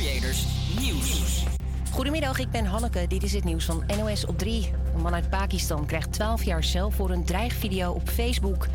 [0.00, 0.44] Creators
[0.78, 1.44] Nieuws.
[1.90, 3.06] Goedemiddag, ik ben Hanneke.
[3.08, 4.70] Dit is het nieuws van NOS op 3.
[4.94, 8.66] Een man uit Pakistan krijgt 12 jaar cel voor een dreigvideo op Facebook.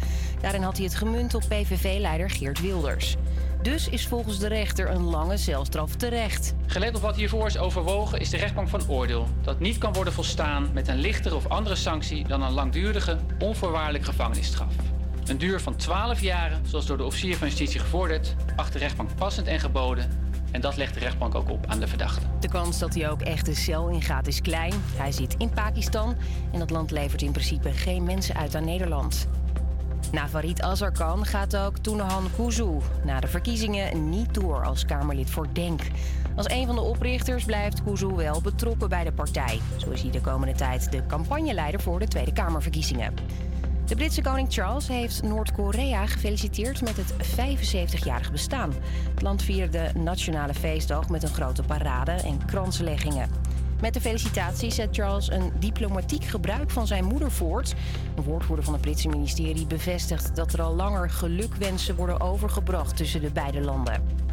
[0.42, 3.16] Daarin had hij het gemunt op PVV-leider Geert Wilders.
[3.62, 6.54] Dus is volgens de rechter een lange celstraf terecht.
[6.66, 10.14] Gelet op wat hiervoor is overwogen, is de rechtbank van oordeel dat niet kan worden
[10.14, 14.74] volstaan met een lichtere of andere sanctie dan een langdurige, onvoorwaardelijke gevangenisstraf.
[15.26, 19.16] Een duur van 12 jaren, zoals door de officier van justitie gevorderd, acht de rechtbank
[19.16, 20.25] passend en geboden.
[20.56, 22.26] En dat legt de rechtbank ook op aan de verdachte.
[22.40, 24.74] De kans dat hij ook echt de cel ingaat is klein.
[24.96, 26.16] Hij zit in Pakistan
[26.52, 29.28] en dat land levert in principe geen mensen uit aan Nederland.
[30.12, 35.48] Na Farid Azarkan gaat ook Tounehan Kuzu na de verkiezingen niet door als Kamerlid voor
[35.54, 35.82] DENK.
[36.36, 39.60] Als een van de oprichters blijft Kuzu wel betrokken bij de partij.
[39.78, 43.14] Zo is hij de komende tijd de campagneleider voor de Tweede Kamerverkiezingen.
[43.86, 48.74] De Britse koning Charles heeft Noord-Korea gefeliciteerd met het 75-jarig bestaan.
[49.14, 53.30] Het land vierde de nationale feestdag met een grote parade en kransleggingen.
[53.82, 57.76] Met de felicitatie zet Charles een diplomatiek gebruik van zijn moeder voort.
[58.16, 63.22] Een woordvoerder van het Britse ministerie bevestigt dat er al langer gelukwensen worden overgebracht tussen
[63.22, 64.25] de beide landen.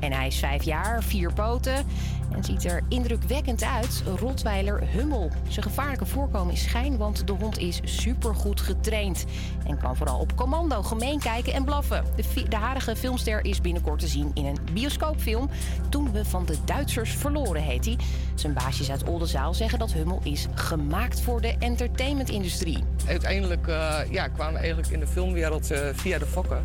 [0.00, 1.84] En hij is vijf jaar, vier poten
[2.32, 4.02] en ziet er indrukwekkend uit.
[4.18, 5.30] Rotweiler Hummel.
[5.48, 9.24] Zijn gevaarlijke voorkomen is schijn, want de hond is supergoed getraind.
[9.66, 12.04] En kan vooral op commando gemeen kijken en blaffen.
[12.16, 15.50] De, de harige filmster is binnenkort te zien in een bioscoopfilm.
[15.88, 17.96] Toen we van de Duitsers verloren, heet hij.
[18.34, 22.84] Zijn baasjes uit Oldenzaal zeggen dat Hummel is gemaakt voor de entertainmentindustrie.
[23.08, 26.64] Uiteindelijk uh, ja, kwamen we eigenlijk in de filmwereld uh, via de fokken.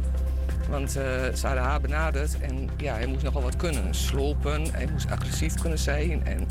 [0.72, 3.95] Want uh, ze hadden haar benaderd en ja, hij moest nogal wat kunnen.
[3.95, 6.47] Slopen, hij moest agressief kunnen zijn en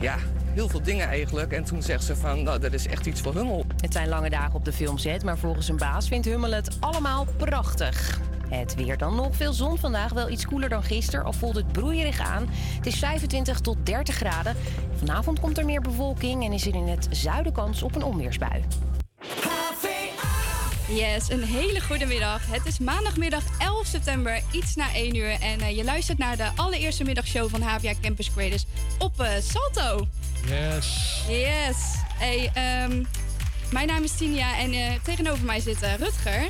[0.00, 0.16] ja,
[0.52, 1.52] heel veel dingen eigenlijk.
[1.52, 3.64] En toen zegt ze van, nou, dat is echt iets voor Hummel.
[3.80, 7.26] Het zijn lange dagen op de filmset, maar volgens een baas vindt Hummel het allemaal
[7.36, 8.20] prachtig.
[8.48, 9.36] Het weer dan nog.
[9.36, 12.46] Veel zon vandaag, wel iets koeler dan gisteren, al voelt het broeierig aan.
[12.76, 14.56] Het is 25 tot 30 graden.
[14.96, 18.62] Vanavond komt er meer bewolking en is er in het zuiden kans op een onweersbui.
[20.88, 22.40] Yes, een hele goede middag.
[22.46, 25.40] Het is maandagmiddag 11 september, iets na 1 uur.
[25.40, 28.64] En uh, je luistert naar de allereerste middagshow van HVA Campus Creators
[28.98, 30.06] op uh, Salto.
[30.46, 31.22] Yes.
[31.28, 31.76] Yes.
[32.14, 32.52] Hey,
[32.84, 33.06] um,
[33.70, 36.48] mijn naam is Tinia en uh, tegenover mij zit Rutger.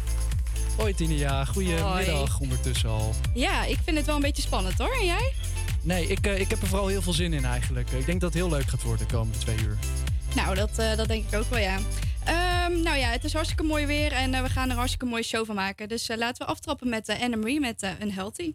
[0.76, 3.14] Hoi Tinia, goedemiddag ondertussen al.
[3.34, 4.96] Ja, ik vind het wel een beetje spannend hoor.
[5.00, 5.32] En jij?
[5.80, 7.90] Nee, ik, ik heb er vooral heel veel zin in eigenlijk.
[7.90, 9.78] Ik denk dat het heel leuk gaat worden de komende twee uur.
[10.34, 11.78] Nou, dat, dat denk ik ook wel, ja.
[12.28, 15.06] Um, nou ja, het is hartstikke mooi weer en uh, we gaan er een hartstikke
[15.06, 15.88] mooie show van maken.
[15.88, 18.54] Dus uh, laten we aftrappen met uh, Anna Marie met Unhealthy.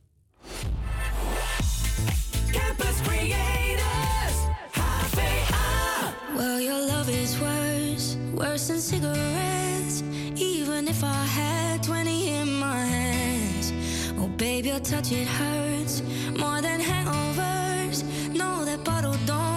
[2.52, 4.38] Campus Creators,
[4.72, 6.14] HVA.
[6.36, 10.02] Well, your love is worse, worse than cigarettes.
[10.36, 13.74] Even if I had 20 in my hands.
[14.20, 16.02] Oh, babe, your touch, it hurts
[16.38, 18.04] more than hangovers.
[18.34, 19.49] No, that bottle don't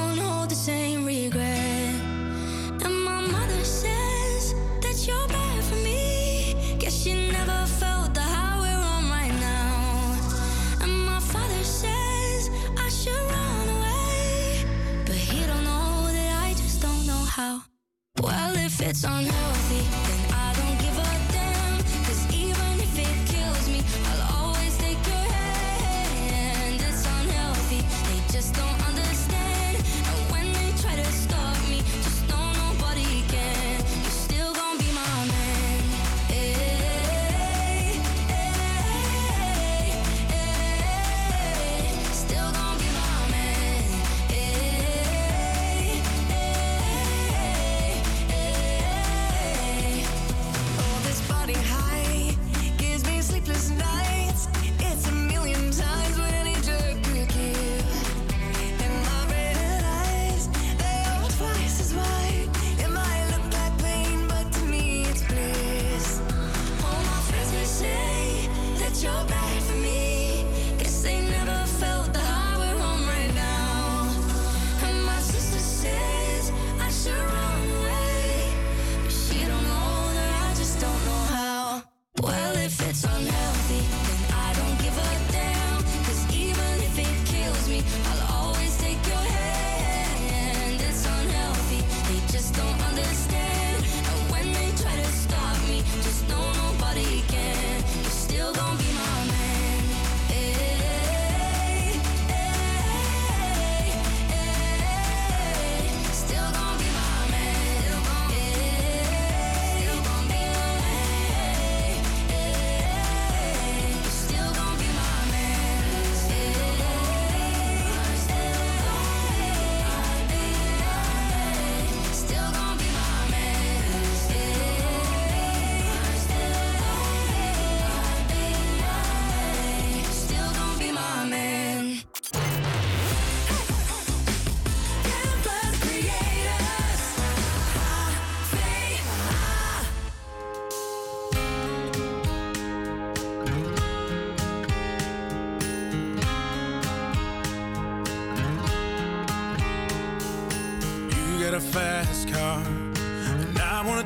[18.22, 20.21] Well, if it's unhealthy,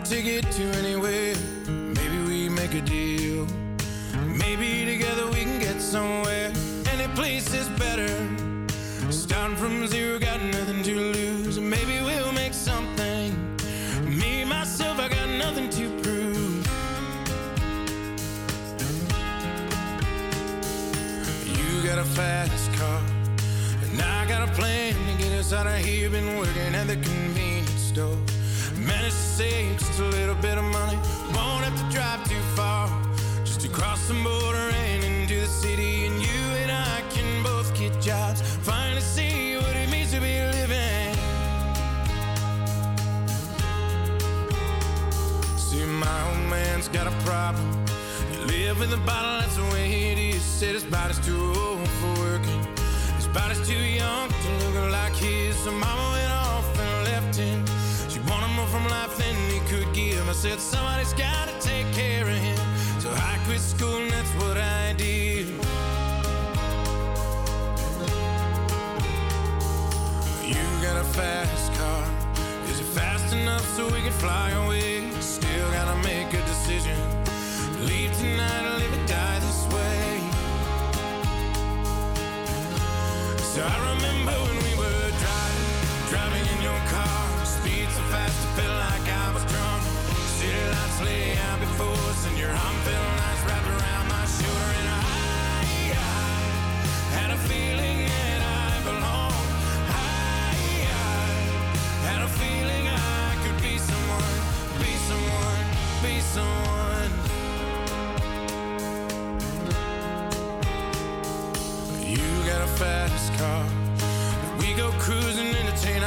[0.06, 0.95] I want to take it to anywhere.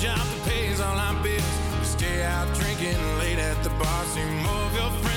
[0.00, 1.42] job that pays all our bills.
[1.80, 4.04] We stay out drinking late at the bar.
[4.14, 5.07] See more of your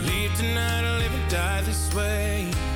[0.00, 2.67] Leave tonight or live and die this way.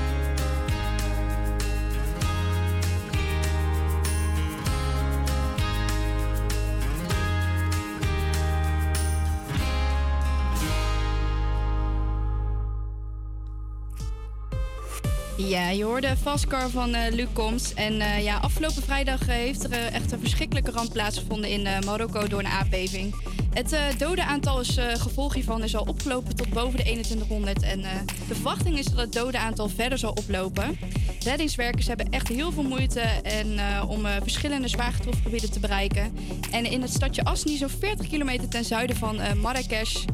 [15.52, 17.74] Ja, je hoorde Fastcar van eh Luc Combs.
[17.74, 22.26] En eh, ja, afgelopen vrijdag eh, heeft er echt een verschrikkelijke ramp plaatsgevonden in Marokko
[22.26, 23.14] door een aardbeving.
[23.52, 27.62] Het eh dodenaantal is gevolg hiervan is al opgelopen tot boven de 2100.
[27.62, 27.80] En
[28.28, 30.78] de verwachting is dat het dodenaantal verder zal oplopen.
[31.24, 36.16] Reddingswerkers hebben echt heel veel moeite en, om verschillende zwaar getroffen gebieden te bereiken.
[36.50, 40.04] En in het stadje Asni, zo'n 40 kilometer ten zuiden van Marrakesh,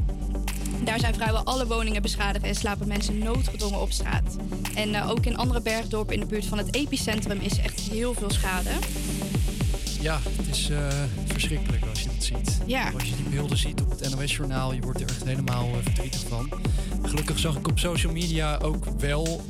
[0.83, 4.37] daar zijn vrijwel alle woningen beschadigd en slapen mensen noodgedwongen op straat.
[4.75, 8.13] En eh, ook in andere bergdorpen in de buurt van het epicentrum is echt heel
[8.13, 8.69] veel schade.
[10.01, 10.87] Ja, het is eh,
[11.25, 12.57] verschrikkelijk als je het ziet.
[12.65, 12.91] Ja.
[12.93, 16.23] Als je die beelden ziet op het NOS-journaal, je wordt er echt helemaal eh, verdrietig
[16.27, 16.49] van.
[17.01, 19.41] Gelukkig zag ik op social media ook wel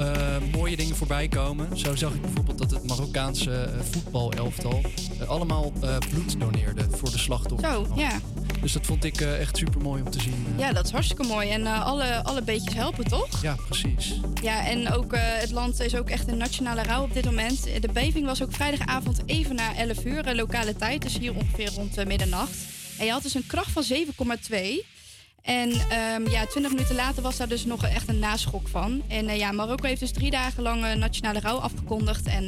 [0.52, 1.78] mooie dingen voorbij komen.
[1.78, 4.82] Zo zag ik bijvoorbeeld dat het Marokkaanse voetbalelftal
[5.28, 5.72] allemaal
[6.10, 7.74] bloed doneerde voor de slachtoffers.
[7.74, 8.20] Zo, ja.
[8.62, 10.46] Dus dat vond ik eh, echt super mooi om te zien.
[10.54, 10.60] eh.
[10.60, 11.50] Ja, dat is hartstikke mooi.
[11.50, 13.42] En eh, alle, alle beetjes helpen, toch?
[13.42, 14.14] Ja, precies.
[14.42, 17.64] Ja, en ook het land is ook echt een nationale rouw op dit moment.
[17.64, 21.02] De beving was ook vrijdagavond even na 11 uur, lokale tijd.
[21.02, 22.58] Dus hier ongeveer rond middernacht.
[22.98, 24.56] En je had dus een kracht van 7,2.
[25.42, 29.02] En ehm, ja, 20 minuten later was daar dus nog echt een naschok van.
[29.08, 32.28] En ja, Marokko heeft dus drie dagen lang nationale rouw afgekondigd.
[32.28, 32.48] En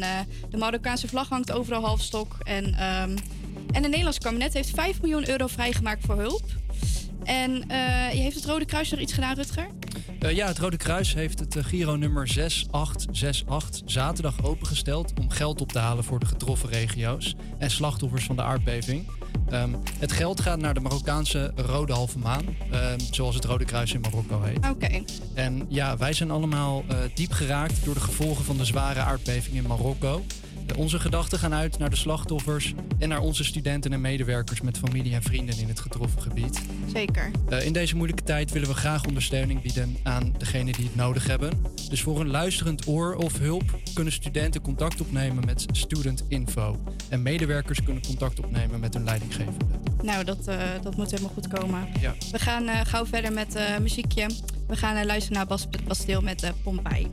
[0.49, 2.35] de Marokkaanse vlag hangt overal halfstok.
[2.43, 3.17] En, ehm,
[3.71, 6.43] en het Nederlands kabinet heeft 5 miljoen euro vrijgemaakt voor hulp.
[7.23, 9.67] En eh, heeft het Rode Kruis nog iets gedaan, Rutger?
[10.19, 15.71] Eh, ja, het Rode Kruis heeft het eh, Giro-nummer 6868 zaterdag opengesteld om geld op
[15.71, 19.09] te halen voor de getroffen regio's en slachtoffers van de aardbeving.
[19.49, 23.93] Ehm, het geld gaat naar de Marokkaanse Rode Halve Maan, ehm, zoals het Rode Kruis
[23.93, 24.69] in Marokko heet.
[24.69, 25.03] Oké.
[25.33, 29.67] En ja, wij zijn allemaal diep geraakt door de gevolgen van de zware aardbeving in
[29.67, 30.23] Marokko.
[30.77, 35.13] Onze gedachten gaan uit naar de slachtoffers en naar onze studenten en medewerkers met familie
[35.13, 36.61] en vrienden in het getroffen gebied.
[36.93, 37.31] Zeker.
[37.49, 41.27] Eh, in deze moeilijke tijd willen we graag ondersteuning bieden aan degenen die het nodig
[41.27, 41.51] hebben.
[41.89, 46.83] Dus voor een luisterend oor of hulp kunnen studenten contact opnemen met Student Info.
[47.09, 49.65] En medewerkers kunnen contact opnemen met hun leidinggevende.
[50.03, 51.87] Nou, dat, eh, dat moet helemaal goed komen.
[51.99, 52.13] Ja.
[52.31, 54.29] We gaan eh, gauw verder met muziekje.
[54.67, 57.07] We gaan luisteren naar Bas Basteel met Pompeii.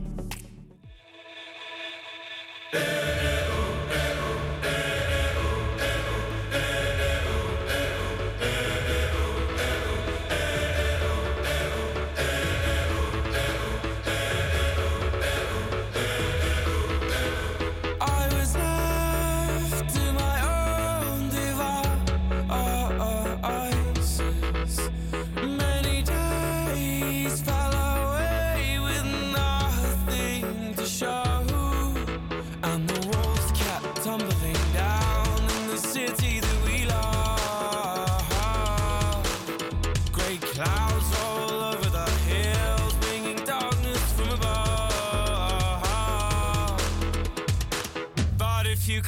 [2.71, 3.28] I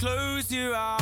[0.01, 1.00] close your eyes,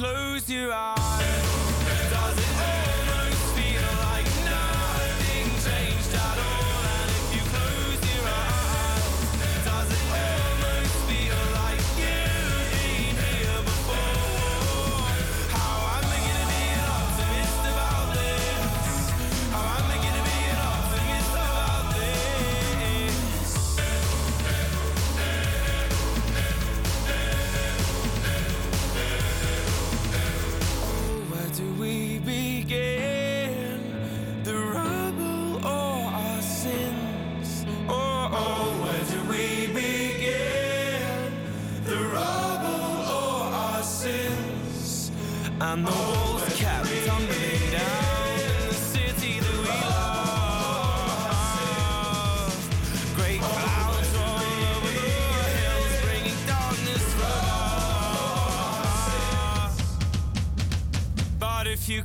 [0.00, 0.89] close your eyes,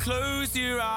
[0.06, 0.95] close your eyes,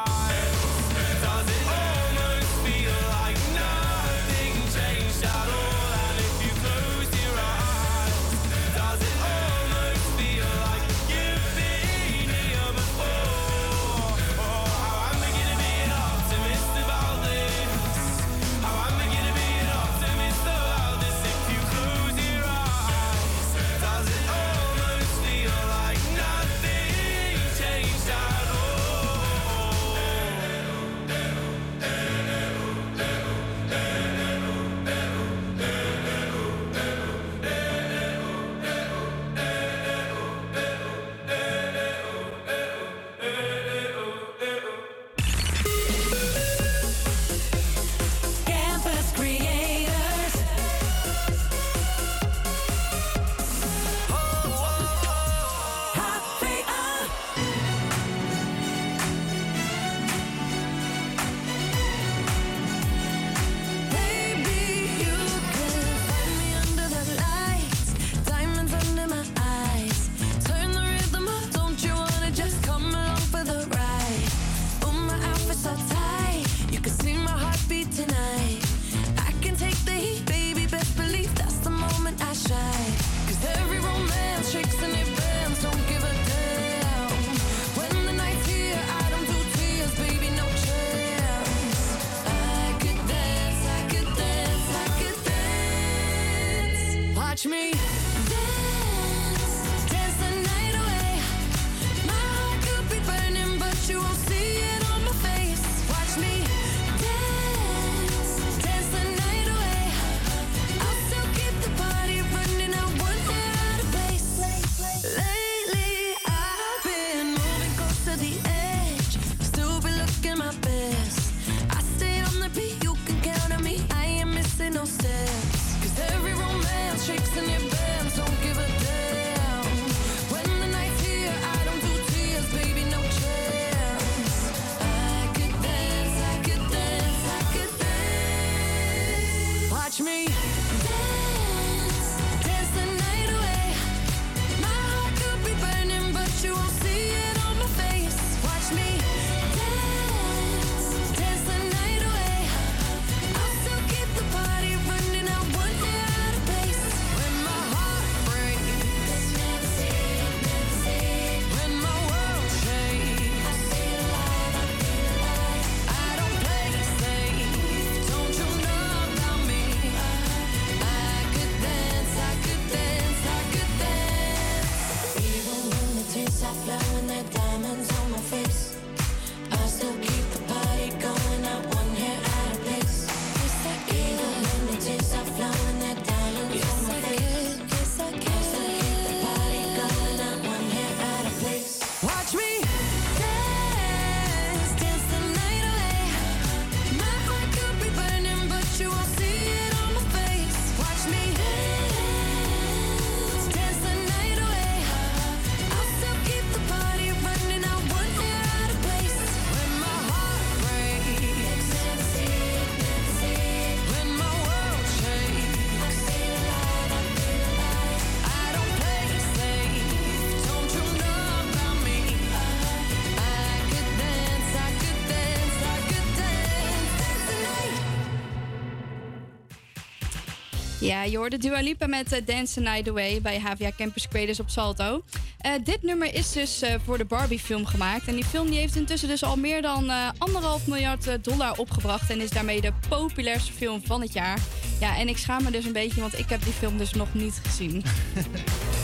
[230.99, 235.03] Ja, je hoorde Dua met eh, Dance the Away bij HVA Campus Creators op Salto.
[235.39, 238.07] Eh, dit nummer is dus eh, voor de Barbie-film gemaakt.
[238.07, 242.11] En die film die heeft intussen dus al meer dan anderhalf miljard dollar opgebracht.
[242.11, 244.39] En is daarmee de populairste film van het jaar.
[244.81, 247.15] Ja, en ik schaam me dus een beetje, want ik heb die film dus nog
[247.15, 247.83] niet gezien.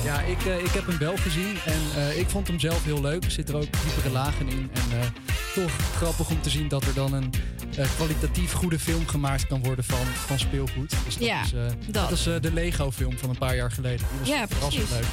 [0.04, 3.24] Ja, ik, ik heb hem wel gezien en ik vond hem zelf heel leuk.
[3.24, 4.70] Er zitten ook diepere lagen in.
[4.72, 5.12] En
[5.54, 7.32] toch grappig om te zien dat er dan een
[7.76, 10.90] eh, kwalitatief goede film gemaakt kan worden van, van speelgoed.
[11.04, 11.92] Dus dat Ja, is, eh, dat.
[11.92, 14.06] dat is eh, de Lego-film van een paar jaar geleden.
[14.10, 14.90] Die was Ja, precies.
[14.90, 15.04] leuk.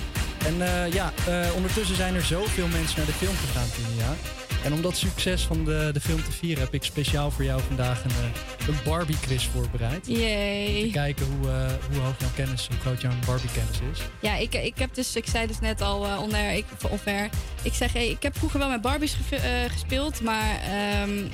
[0.45, 0.55] En
[0.91, 1.13] ja,
[1.55, 4.15] ondertussen zijn er zoveel mensen naar de film gegaan, Tinia.
[4.63, 7.61] En om dat succes van de, de film te vieren heb ik speciaal voor jou
[7.67, 10.07] vandaag een, eh, een Barbie-quiz voorbereid.
[10.07, 10.89] Om te Yay.
[10.91, 13.99] kijken hoe, eh, hoe hoog jouw kennis, hoe groot jouw Barbie-kennis is.
[14.19, 17.29] Ja, ik, ik heb dus, ik zei dus net al uh, onder, ik, of onver,
[17.61, 21.25] ik zeg, hey, ik heb vroeger wel met Barbies ge- eh, gespeeld, maar ehm,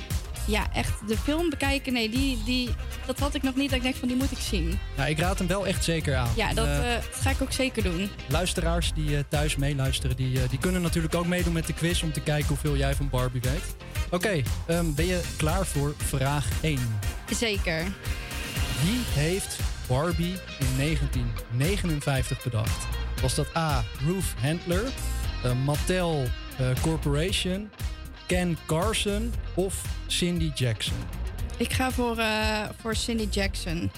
[0.48, 2.68] ja, echt de film bekijken, nee, die, die,
[3.06, 3.68] dat had ik nog niet.
[3.68, 4.78] Dat ik denk van, die moet ik zien.
[4.96, 6.30] Nou, ik raad hem wel echt zeker aan.
[6.36, 8.10] Ja, dat, Eh, eh, dat ga ik ook zeker doen.
[8.28, 12.12] luisteraars die eh, thuis meeluisteren, die, die kunnen natuurlijk ook meedoen met de quiz om
[12.12, 13.76] te kijken hoeveel jij van Barbie weet.
[14.10, 16.78] Oké, ehm, ben je klaar voor vraag 1?
[17.30, 17.82] Zeker.
[18.82, 22.86] Wie heeft Barbie in 1959 bedacht?
[23.22, 23.84] Was dat A.
[24.06, 24.82] Ruth Handler,
[25.64, 26.24] Mattel
[26.80, 27.70] Corporation,
[28.28, 30.96] Ken Carson of Cindy Jackson?
[31.56, 33.90] Ik ga voor, eh, voor Cindy Jackson.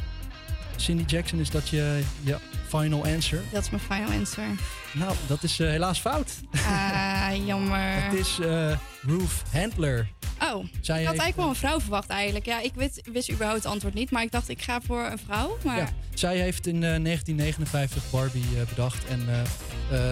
[0.77, 2.37] Cindy Jackson, is dat je, je
[2.69, 3.43] final answer?
[3.53, 4.45] Dat is mijn final answer.
[4.93, 6.33] Nou, dat is eh, helaas fout.
[6.67, 8.03] Ah, jammer.
[8.03, 10.09] Het is eh, Ruth Handler.
[10.43, 12.47] Oh, Zij ik had eigenlijk wel een vrouw verwacht eigenlijk.
[12.47, 15.19] Ja, ik wist, wist überhaupt het antwoord niet, maar ik dacht ik ga voor een
[15.27, 15.59] vrouw.
[15.65, 19.29] Maar Ja, zij heeft in eh, 1959 Barbie bedacht en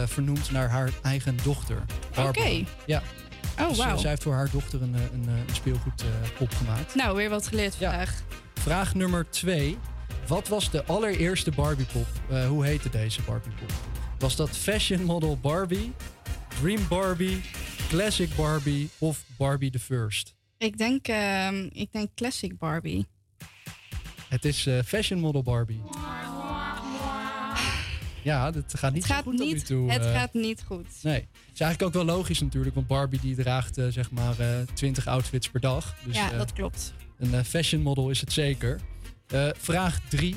[0.09, 1.85] vernoemd naar haar eigen dochter.
[2.17, 2.65] Oké.
[2.87, 3.03] Ja.
[3.61, 3.97] Oh, Dus, eh, wauw.
[3.97, 6.95] zij heeft voor haar dochter een, eh, een, eh, een speelgoed eh, opgemaakt.
[6.95, 7.89] Nou, weer wat geleerd Ja.
[7.91, 8.23] vandaag.
[8.55, 9.79] Vraag nummer twee.
[10.27, 12.07] Wat was de allereerste Barbiepop?
[12.31, 13.73] Eh hoe heette deze Barbiepop?
[14.19, 15.93] Was dat Fashion Model Barbie,
[16.61, 17.41] Dream Barbie,
[17.89, 20.35] Classic Barbie of Barbie the First?
[20.59, 23.07] Ik denk, ehm, ik denk Classic Barbie.
[24.29, 25.81] Het is eh, Fashion Model Barbie.
[28.29, 29.91] Ja, dat gaat niet het gaat goed tot nu niet, toe.
[29.91, 30.13] het eh.
[30.13, 30.87] gaat niet goed.
[31.03, 34.39] Nee, het is eigenlijk ook wel logisch natuurlijk, want Barbie die draagt eh, zeg maar
[34.39, 35.95] eh 20 outfits per dag.
[36.05, 36.95] Dus ja, eh, dat klopt.
[37.19, 38.81] een eh, fashion model is het zeker.
[39.27, 40.35] Eh, vraag 3.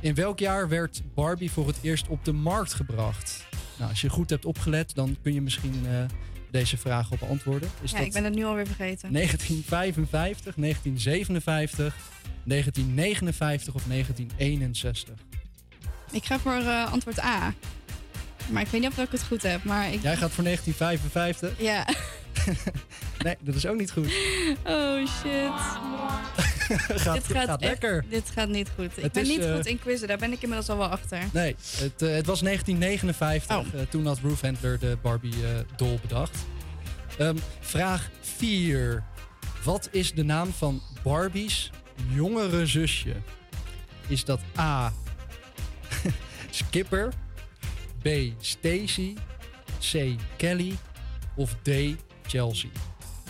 [0.00, 3.44] In welk jaar werd Barbie voor het eerst op de markt gebracht?
[3.78, 6.04] Nou, als je goed hebt opgelet, dan kun je misschien eh,
[6.50, 7.68] deze vraag op beantwoorden.
[7.82, 9.12] Is Ja, dat ik ben het nu alweer vergeten.
[9.12, 11.96] 1955, 1957,
[12.44, 15.27] 1959 of 1961?
[16.10, 17.54] Ik ga voor eh, antwoord A.
[18.50, 19.64] Maar ik weet niet of ik het goed heb.
[19.64, 20.02] Maar ik...
[20.02, 21.52] Jij gaat voor 1955?
[21.58, 21.86] Ja.
[23.24, 24.12] Nee, dat is ook niet goed.
[24.64, 25.50] Oh shit.
[27.00, 28.04] gaat, dit gaat, gaat echt- lekker.
[28.08, 29.04] Dit gaat niet goed.
[29.04, 30.08] Ik ben is, niet eh, goed in quizzen.
[30.08, 31.18] Daar ben ik inmiddels al wel achter.
[31.32, 33.56] Nee, het, eh, het was 1959.
[33.56, 33.80] Oh.
[33.80, 35.34] Eh, toen had Ruth Handler de Barbie
[35.76, 36.36] doll bedacht.
[37.18, 39.04] Ehm, vraag 4.
[39.64, 41.70] Wat is de naam van Barbie's
[42.14, 43.14] jongere zusje?
[44.06, 44.92] Is dat A.
[46.50, 47.12] Skipper,
[48.02, 48.08] B.
[48.40, 49.14] Stacy,
[49.80, 50.16] C.
[50.36, 50.76] Kelly
[51.36, 51.70] of D.
[52.26, 52.68] Chelsea?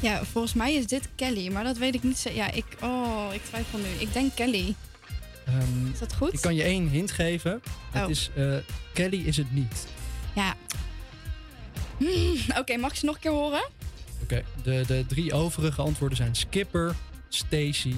[0.00, 2.26] Ja, volgens mij is dit Kelly, maar dat weet ik niet.
[2.34, 3.84] Ja, ik, oh, ik twijfel nu.
[3.98, 4.74] Ik denk Kelly.
[5.46, 6.32] Ehm, Is dat goed?
[6.32, 7.62] ik kan je één hint geven.
[7.92, 8.10] Het Oh.
[8.10, 8.56] is, eh,
[8.92, 9.86] Kelly is het niet.
[10.34, 10.54] Ja.
[11.96, 13.68] Hmm, Oké, mag ik ze nog een keer horen?
[14.22, 16.94] Oké, de, de drie overige antwoorden zijn Skipper,
[17.28, 17.94] Stacy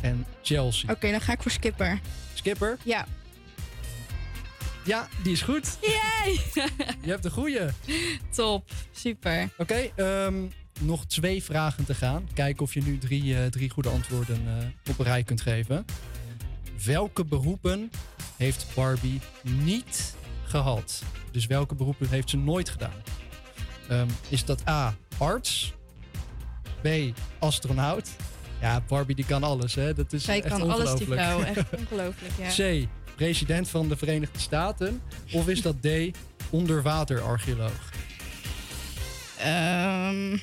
[0.00, 0.90] en Chelsea.
[0.92, 2.00] Oké, dan ga ik voor Skipper.
[2.34, 2.78] Skipper?
[2.84, 3.06] Ja.
[4.84, 5.78] Ja, die is goed.
[5.80, 6.40] Yay!
[7.00, 7.70] Je hebt de goede.
[8.34, 9.48] Top, super.
[9.58, 10.34] Oké, ehm,
[10.80, 12.28] nog twee vragen te gaan.
[12.34, 15.84] Kijken of je nu drie, eh, drie goede antwoorden eh, op een rij kunt geven.
[16.84, 17.90] Welke beroepen
[18.36, 21.02] heeft Barbie niet gehad?
[21.30, 23.02] Dus welke beroepen heeft ze nooit gedaan?
[23.88, 25.72] Ehm, is dat A, arts?
[26.82, 26.88] B,
[27.38, 28.08] astronaut?
[28.60, 29.94] Ja, Barbie die kan alles, hè?
[29.94, 31.42] Dat is Zij echt kan alles, die vrouw.
[31.42, 32.48] Echt ongelooflijk, ja.
[32.48, 35.02] C, president van de Verenigde Staten?
[35.32, 35.88] Of is dat D,
[36.50, 37.90] onderwaterarcheoloog?
[39.38, 40.36] Ehm,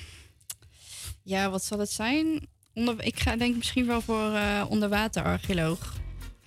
[1.23, 2.47] ja, wat zal het zijn?
[2.73, 5.93] Onder, ik ga denk misschien wel voor eh, onderwaterarcheoloog.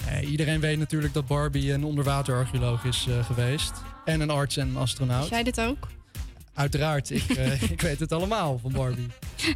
[0.07, 3.73] Eh, iedereen weet natuurlijk dat Barbie een onderwaterarcheoloog is eh, geweest.
[4.05, 5.25] En een arts en een astronaut.
[5.25, 5.89] Is jij dit ook?
[6.55, 9.07] Uiteraard, ik, eh, ik weet het allemaal van Barbie.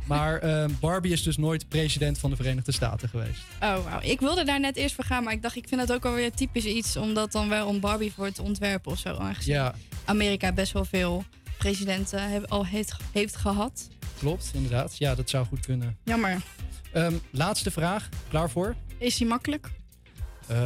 [0.05, 3.41] Maar eh, Barbie is dus nooit president van de Verenigde Staten geweest.
[3.63, 4.01] Oh, wauw.
[4.01, 6.33] Ik wilde daar net eerst voor gaan, maar ik dacht, ik vind dat ook alweer
[6.33, 9.15] typisch iets om dat dan wel om Barbie voor te ontwerpen of zo.
[9.17, 11.25] Aangezien Ja, Amerika best wel veel
[11.59, 13.89] presidenten heb- al heeft, heeft gehad.
[14.19, 14.97] klopt, inderdaad.
[14.99, 15.97] Ja, dat zou goed kunnen.
[16.05, 16.41] Jammer.
[16.93, 18.75] Ehm, laatste vraag, klaar voor?
[18.99, 19.71] Is die makkelijk?
[20.47, 20.63] Ehm,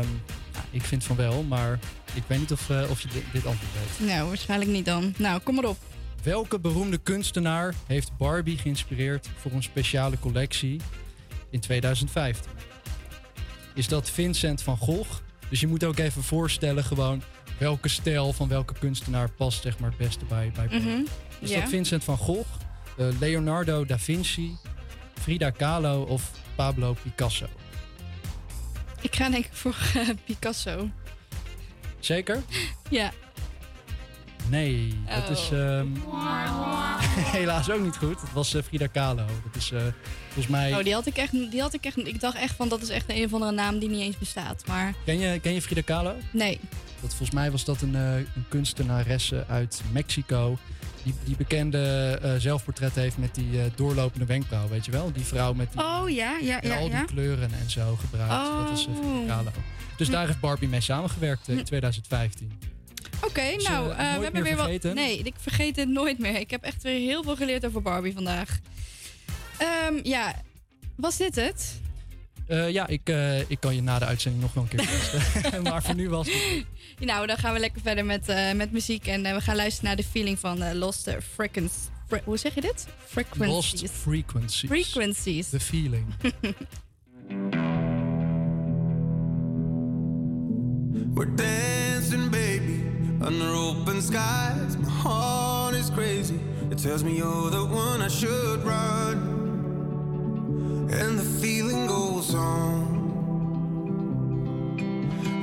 [0.52, 1.78] ja, ik vind van wel, maar
[2.14, 4.08] ik weet niet of, eh, of je dit, dit antwoord weet.
[4.08, 5.14] Nou, waarschijnlijk niet dan.
[5.18, 5.78] Nou, kom maar op.
[6.22, 10.80] Welke beroemde kunstenaar heeft Barbie geïnspireerd voor een speciale collectie
[11.50, 12.50] in 2015?
[13.74, 15.10] Is dat Vincent van Gogh?
[15.48, 17.22] Dus je moet ook even voorstellen gewoon
[17.58, 20.80] welke stijl van welke kunstenaar past zeg maar het beste bij, bij Barbie.
[20.80, 21.02] Mhm.
[21.40, 22.48] Is dat Vincent van Gogh,
[22.98, 24.56] eh, Leonardo da Vinci,
[25.14, 27.46] Frida Kahlo of Pablo Picasso?
[29.00, 29.76] Ik ga denk ik voor
[30.26, 30.90] Picasso.
[32.00, 32.42] Zeker?
[32.90, 33.12] Ja.
[34.48, 35.58] Nee, dat is Oh.
[35.78, 35.86] ehm,
[37.38, 38.20] helaas ook niet goed.
[38.20, 39.24] Het was eh, Frida Kahlo.
[39.26, 39.80] Dat is eh,
[40.24, 40.72] volgens mij...
[40.78, 41.32] Oh, die had ik echt.
[41.32, 41.96] Die had ik echt.
[42.06, 44.66] Ik dacht echt van dat is echt een of andere naam die niet eens bestaat.
[44.66, 46.14] Maar Ken je, ken je Frida Kahlo?
[46.32, 46.60] nee.
[47.00, 50.58] Dat, volgens mij was dat een, eh, een kunstenaresse uit Mexico.
[51.02, 55.12] Die, die bekende zelfportret heeft met die doorlopende wenkbrauw, weet je wel?
[55.12, 56.76] Die vrouw met die, Oh ja, ja, ja.
[56.76, 57.04] al die ja.
[57.04, 58.30] kleuren en zo gebruikt.
[58.30, 59.26] Dat eh, Frida Oh.
[59.26, 59.50] Kahlo.
[59.96, 62.52] Dus daar heeft Barbie mee samengewerkt in 2015.
[63.26, 64.88] Oké, Dus, nou, eh, nooit we hebben meer weer vergeten?
[64.94, 64.98] wat.
[65.04, 66.36] Nee, ik vergeet het nooit meer.
[66.40, 68.58] Ik heb echt weer heel veel geleerd over Barbie vandaag.
[69.58, 70.42] Ehm, ja,
[70.96, 71.80] was dit het?
[72.46, 75.62] Eh, ja, ik, eh, ik kan je na de uitzending nog wel een keer testen.
[75.62, 76.64] maar voor nu was het...
[77.06, 79.06] Nou, dan gaan we lekker verder met, eh, met muziek.
[79.06, 81.88] En we gaan luisteren naar de feeling van eh, Lost Frequencies.
[82.08, 82.86] Fre- hoe zeg je dit?
[83.06, 83.80] Frequencies.
[83.80, 84.70] Lost Frequencies.
[84.70, 85.48] Frequencies.
[85.48, 86.04] The feeling.
[91.14, 92.71] We're dancing, baby,
[93.24, 94.76] under open skies.
[94.76, 96.40] My heart is crazy.
[96.70, 99.16] It tells me you're the one I should run.
[100.90, 102.82] And the feeling goes on.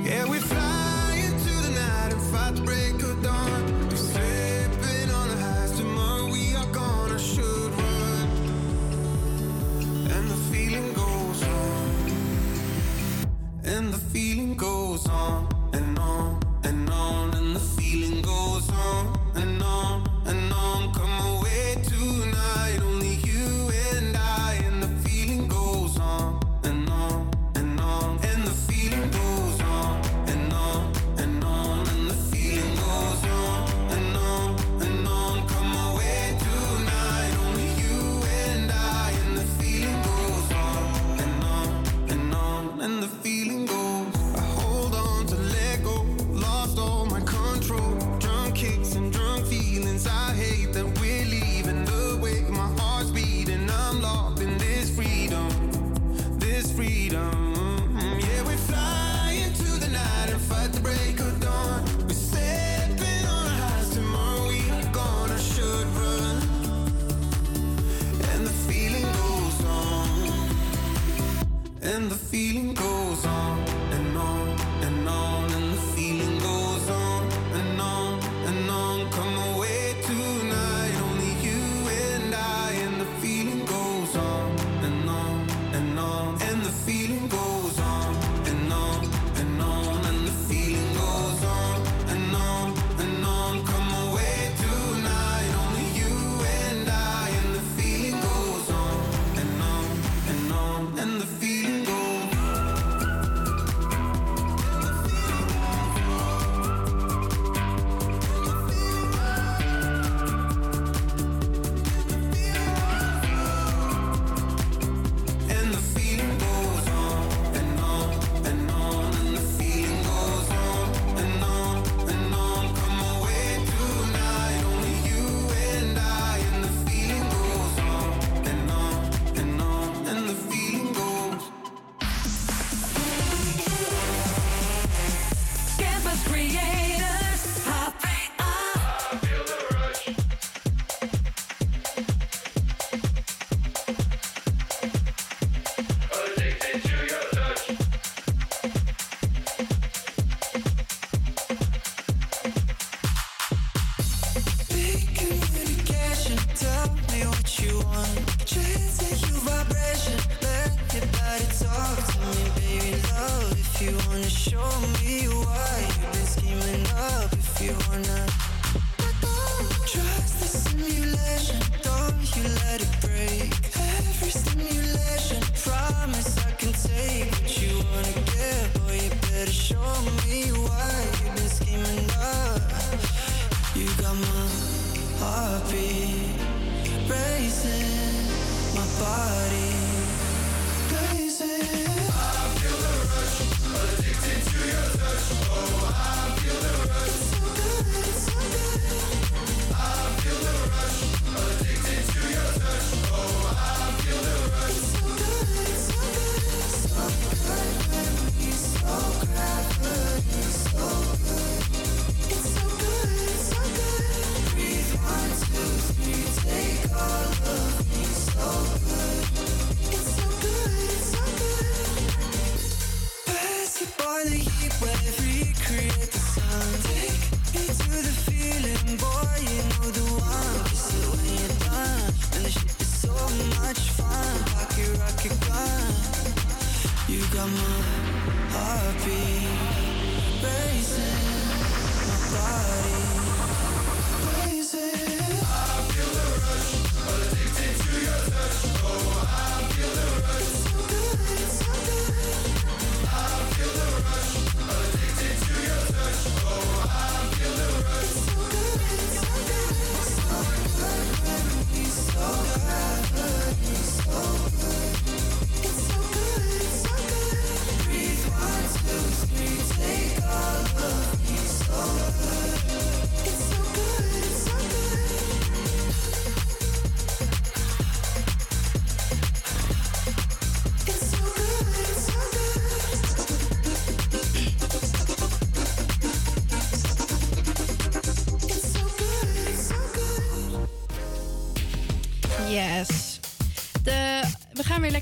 [0.04, 3.88] Yeah, we fly into the night and fight the break of dawn.
[3.88, 5.72] We're slipping on the highs.
[5.78, 7.12] Tomorrow we are gone.
[7.12, 8.28] I should run.
[10.14, 12.04] And the feeling goes on.
[13.64, 14.89] And the feeling goes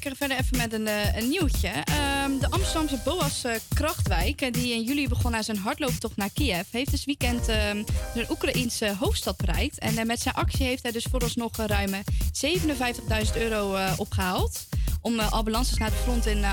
[0.02, 1.68] lekker verder even met een, eh, een nieuwtje.
[1.68, 6.30] Ehm, de Amsterdamse Boas eh, Krachtwijk, eh, die in juli begon aan zijn hardlooptocht naar
[6.34, 7.82] Kiev, heeft dus weekend ehm,
[8.14, 9.78] de Oekraïense hoofdstad bereikt.
[9.78, 14.66] En met zijn actie heeft hij dus vooralsnog uh, ruim 57.000 euro eh, opgehaald.
[15.00, 16.44] Om eh, ambulances naar het front in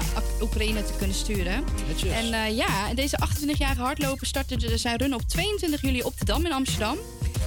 [0.41, 1.63] Oekraïne te kunnen sturen.
[1.87, 2.11] Netjes.
[2.11, 6.45] En ja, deze 28-jarige hardloper startte de- zijn run op 22 juli op de Dam
[6.45, 6.97] in Amsterdam.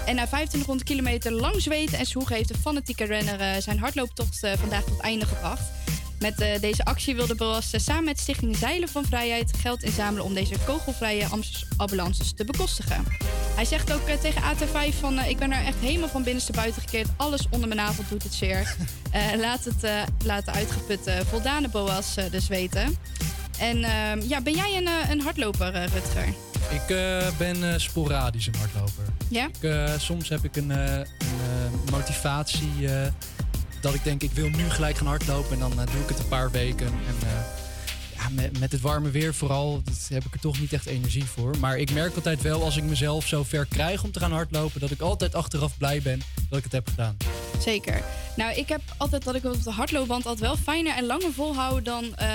[0.06, 4.84] En na 2500 kilometer lang zweten en zwoegen heeft de fanatieke renner zijn hardlooptocht vandaag
[4.84, 5.77] tot einde gebracht.
[6.18, 10.24] Met eh, deze actie wilde Boas eh, samen met Stichting Zeilen van Vrijheid geld inzamelen
[10.24, 11.26] om deze kogelvrije
[11.76, 13.04] ambulances te bekostigen.
[13.54, 16.82] Hij zegt ook eh, tegen AT5 van ik ben er echt helemaal van binnenste buiten
[16.82, 17.08] gekeerd.
[17.16, 18.66] Alles onder mijn navel doet het zeer.
[19.12, 22.96] Eh, laat het eh, laten uitgeputte voldane Boas dus weten.
[23.58, 26.34] En ehm, ja, ben jij een, een hardloper, Rutger?
[26.70, 29.04] Ik eh, ben sporadisch een hardloper.
[29.28, 29.46] Ja?
[29.46, 33.06] Ik, eh, soms heb ik een, eh, een motivatie eh,
[33.80, 36.18] dat ik denk ik wil nu gelijk gaan hardlopen en dan eh, doe ik het
[36.18, 36.86] een paar weken.
[36.86, 37.67] En eh,
[38.28, 41.24] ja, met, met het warme weer vooral dat heb ik er toch niet echt energie
[41.24, 41.58] voor.
[41.58, 44.80] Maar ik merk altijd wel als ik mezelf zo ver krijg om te gaan hardlopen
[44.80, 47.16] dat ik altijd achteraf blij ben dat ik het heb gedaan.
[47.60, 48.02] Zeker.
[48.36, 51.84] Nou, ik heb altijd dat ik op de hardloopband altijd wel fijner en langer volhoud
[51.84, 52.28] dan eh,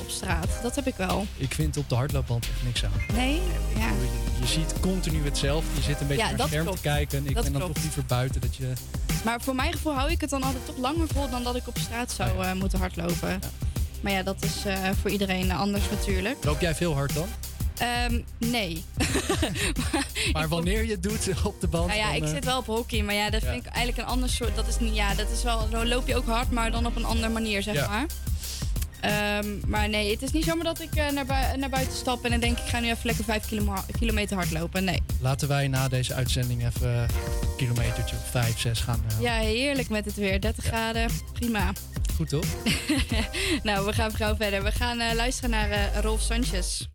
[0.00, 0.48] op straat.
[0.62, 1.26] Dat heb ik wel.
[1.36, 2.92] Ik vind op de hardloopband echt niks aan.
[3.14, 3.40] Nee?
[3.76, 3.88] Ja.
[3.88, 4.08] Je,
[4.40, 5.68] je ziet continu hetzelfde.
[5.76, 6.76] Je zit een beetje Ja, naar het scherm klopt.
[6.82, 7.26] te kijken.
[7.26, 7.74] Ik Dat ben dan klopt.
[7.74, 8.40] toch liever buiten.
[8.40, 8.72] Dat je,
[9.24, 11.68] Maar voor mijn gevoel hou ik het dan altijd toch langer vol dan dat ik
[11.68, 13.40] op straat zou eh, moeten hardlopen.
[14.00, 16.44] Maar ja, dat is eh, voor iedereen anders natuurlijk.
[16.44, 17.28] loop jij veel hard dan?
[17.78, 18.84] Ehm, nee.
[20.32, 21.86] Maar wanneer je het doet op de band.
[21.86, 23.50] Nou ja, dan, ik eh, zit wel op hockey, maar ja, dat Ja.
[23.52, 24.56] vind ik eigenlijk een ander soort.
[24.56, 25.68] Dat is niet, ja, dat is wel.
[25.70, 27.88] Dan loop je ook hard, maar dan op een andere manier, zeg Ja.
[27.88, 28.06] maar.
[29.00, 32.24] Ehm, maar nee, het is niet zomaar dat ik eh, naar, bui- naar buiten stap
[32.24, 34.84] en dan denk ik ga nu even lekker vijf kiloma- kilometer hardlopen.
[34.84, 35.02] Nee.
[35.20, 37.08] Laten wij na deze uitzending even een
[37.56, 39.04] kilometertje of 5, 6 gaan.
[39.20, 40.40] Ja, heerlijk met het weer.
[40.40, 41.72] 30 graden, prima.
[42.20, 42.46] Goed toch?
[43.62, 44.62] nou, we gaan gauw verder.
[44.62, 46.88] We gaan eh, luisteren naar eh, Rolf Sanchez.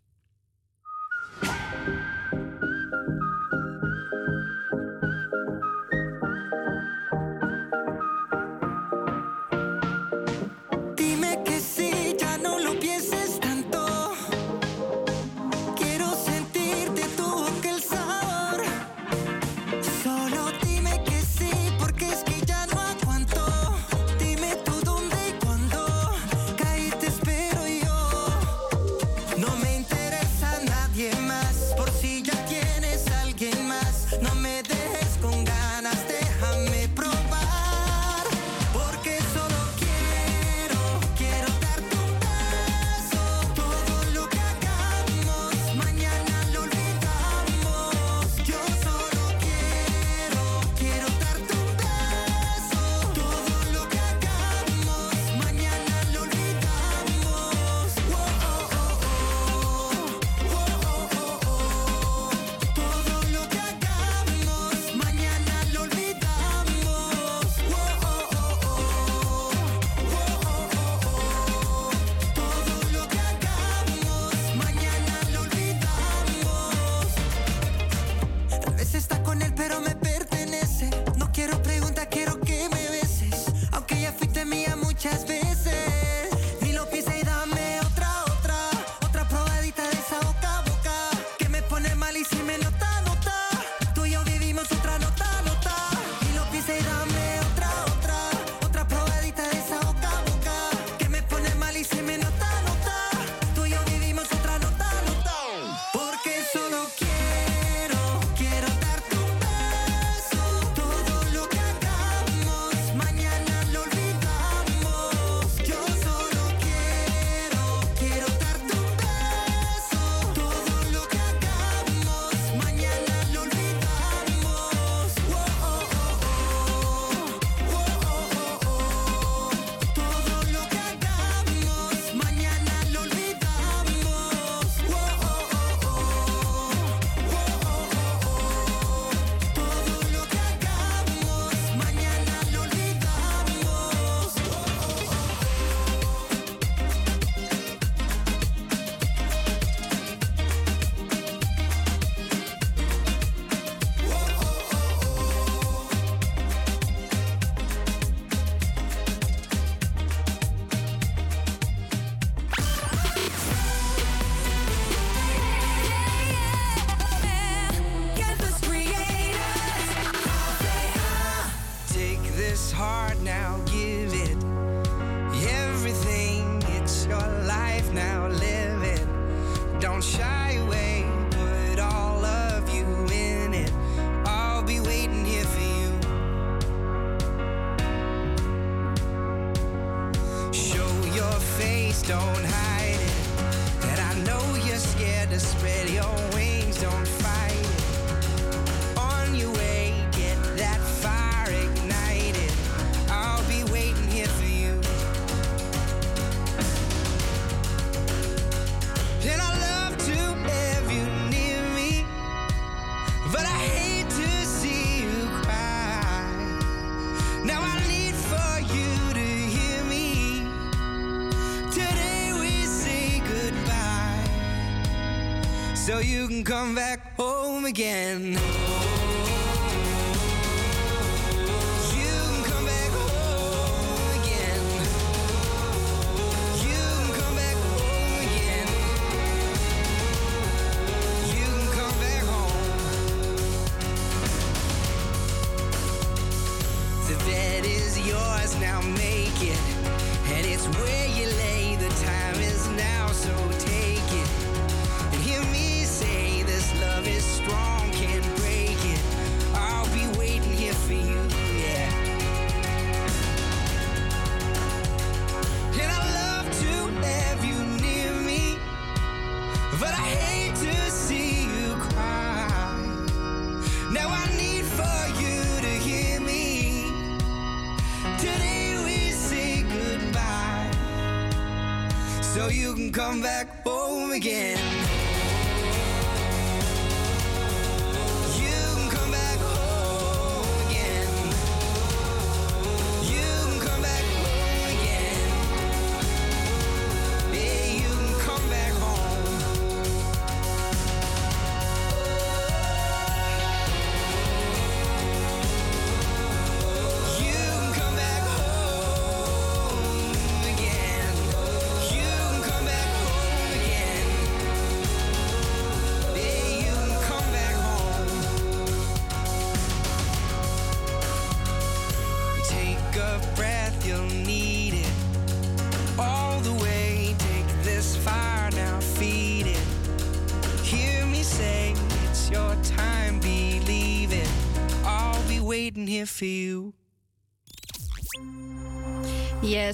[226.46, 228.55] Come back home again.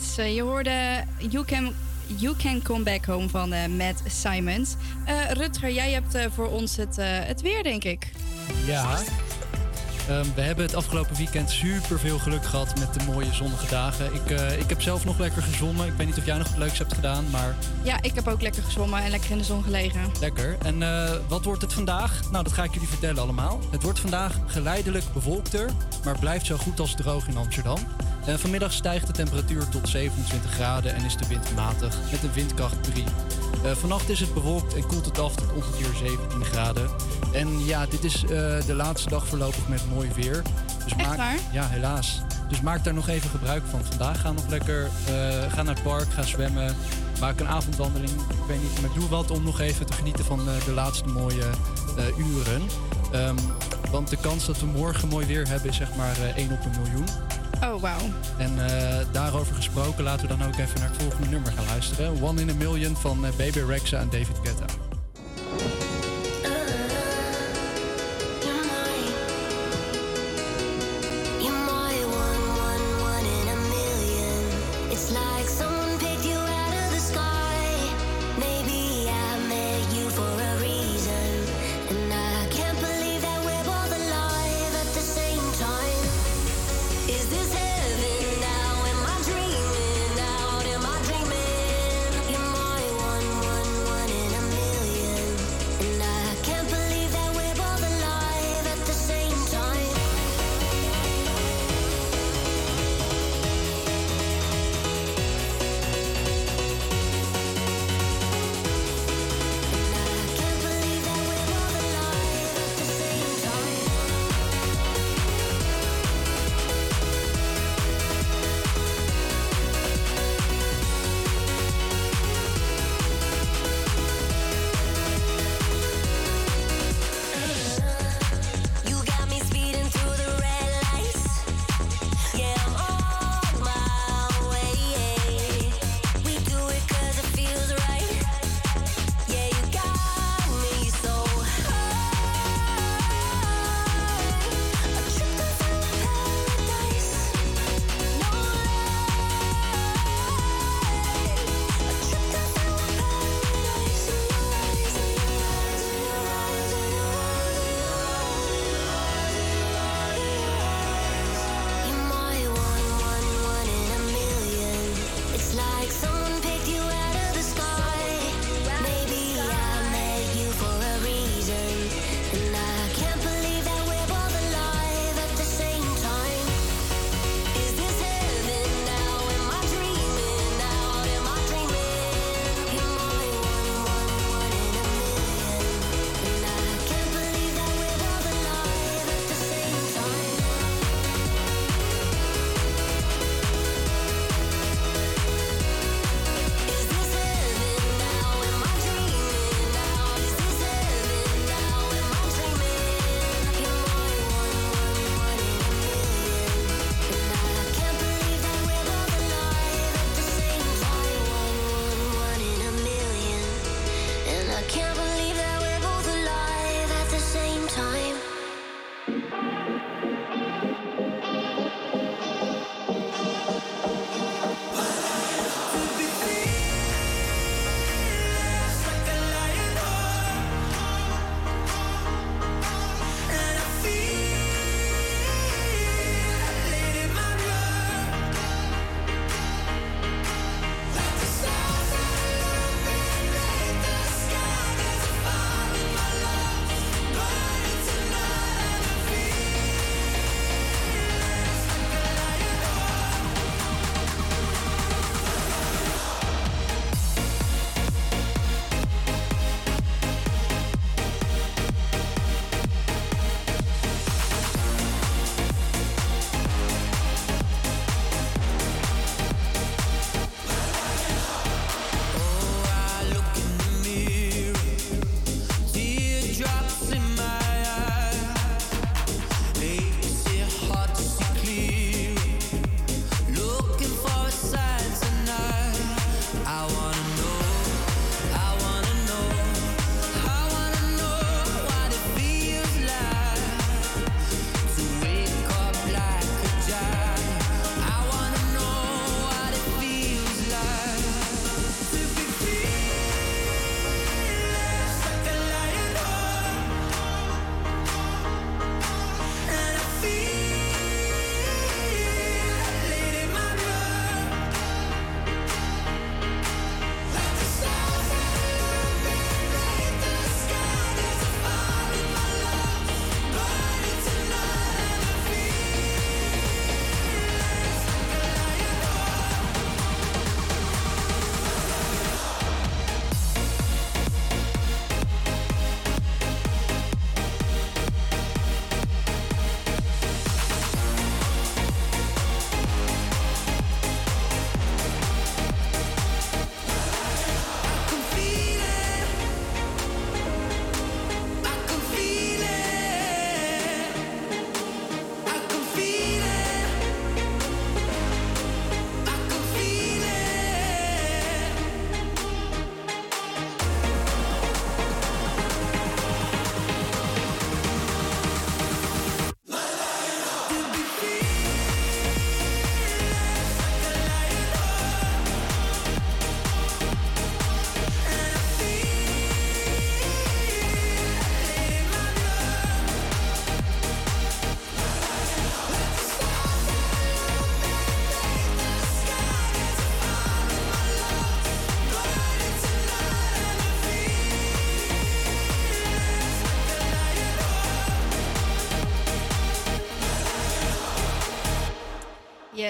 [0.03, 1.75] Yes, eh, je hoorde You Can,
[2.07, 4.75] you can Come Back Home van eh, Matt Simons.
[5.05, 8.13] Eh, Rutger, jij hebt voor ons het, het weer, denk ik.
[8.67, 8.99] Ja.
[10.09, 14.15] Ehm, we hebben het afgelopen weekend super veel geluk gehad met de mooie zonnige dagen.
[14.15, 15.87] Ik, ik heb zelf nog lekker gezwommen.
[15.87, 18.43] Ik weet niet of jij nog wat leuks hebt gedaan, maar Ja, ik heb ook
[18.43, 20.01] lekker gezwommen en lekker in de zon gelegen.
[20.21, 20.57] lekker.
[20.65, 20.79] En
[21.29, 22.21] wat wordt het vandaag?
[22.31, 23.61] Nou, dat ga ik jullie vertellen allemaal.
[23.71, 25.71] Het wordt vandaag geleidelijk bewolkter,
[26.05, 27.79] maar blijft zo goed als droog in Amsterdam.
[28.27, 32.33] En vanmiddag stijgt de temperatuur tot 27 graden en is de wind matig met een
[32.33, 33.05] windkracht 3.
[33.65, 36.91] Eh, vannacht is het bewolkt en koelt het af tot ongeveer 17 graden.
[37.33, 38.29] En ja, dit is eh,
[38.67, 40.43] de laatste dag voorlopig met mooi weer.
[40.85, 41.39] Dus Echt waar?
[41.53, 42.23] Ja, helaas.
[42.49, 43.85] Dus maak daar nog even gebruik van.
[43.85, 46.77] Vandaag ga nog lekker, eh, ga naar het park, ga zwemmen.
[47.21, 48.11] Maak een avondwandeling.
[48.11, 51.09] Ik weet niet, maar doe wat om nog even te genieten van eh, de laatste
[51.09, 51.45] mooie
[51.97, 52.63] eh, uren.
[53.13, 53.37] Ehm,
[53.91, 56.65] want de kans dat we morgen mooi weer hebben is zeg maar eh 1 op
[56.65, 57.07] een miljoen.
[57.63, 58.01] Oh, wauw.
[58.39, 62.23] En eh, daarover gesproken, laten we dan ook even naar het volgende nummer gaan luisteren.
[62.23, 64.92] One in a Million van eh, Baby Rexa en David Guetta.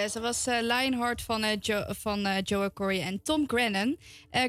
[0.02, 3.44] Eh, yes, dat was uh, Lionheart van, uh, jo van uh, Joe Corey en Tom
[3.46, 3.96] Grennan.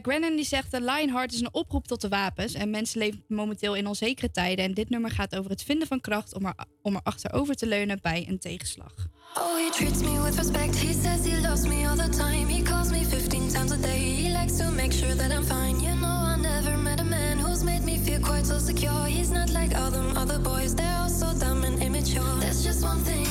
[0.01, 2.54] Grennan die zegt, Lionheart is een oproep tot de wapens.
[2.54, 4.66] En mensen leven momenteel in onzekere tijden.
[4.66, 7.66] En dit nummer gaat over het vinden van kracht om er, om er achterover te
[7.66, 8.93] leunen bij een tegenslag.
[9.38, 10.76] Oh, he treats me with respect.
[10.76, 12.54] He says he loves me all the time.
[12.54, 13.99] He calls me 15 times a day.
[13.99, 15.80] He likes to make sure that I'm fine.
[15.80, 19.06] You know I never met a man who's made me feel quite so secure.
[19.08, 20.74] He's not like all them other boys.
[20.76, 22.39] They're all so dumb and immature.
[22.39, 23.23] That's just one thing.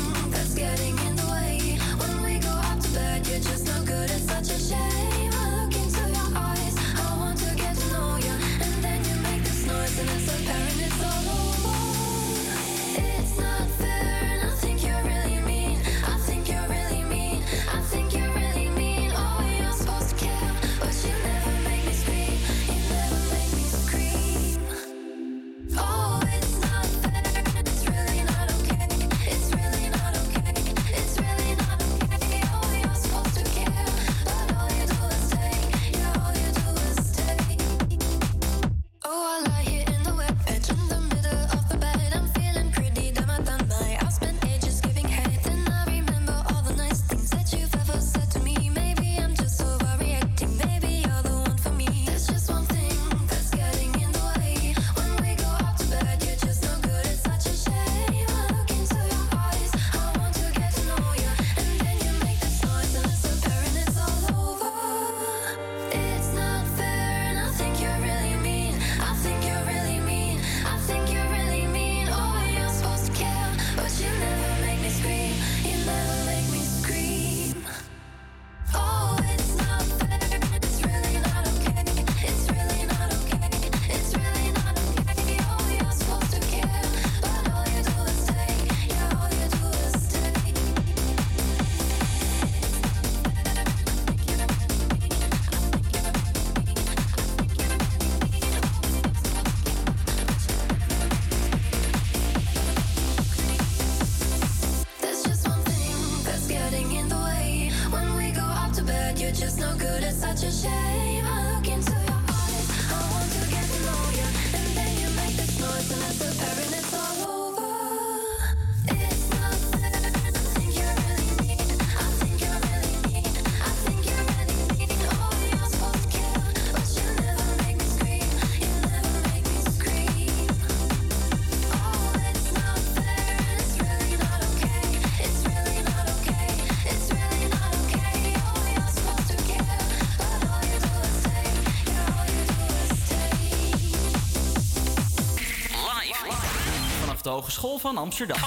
[147.62, 148.38] School van Amsterdam.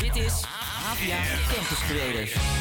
[0.00, 0.44] Dit is
[0.90, 1.16] Avia
[1.52, 2.55] Campus Creators.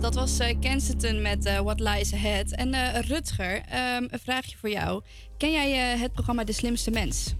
[0.00, 2.50] Dat was eh Kensington met eh, What Lies Ahead.
[2.50, 5.02] En eh, Rutger, ehm, een vraagje voor jou.
[5.38, 7.34] Ken jij het programma De Slimste Mens?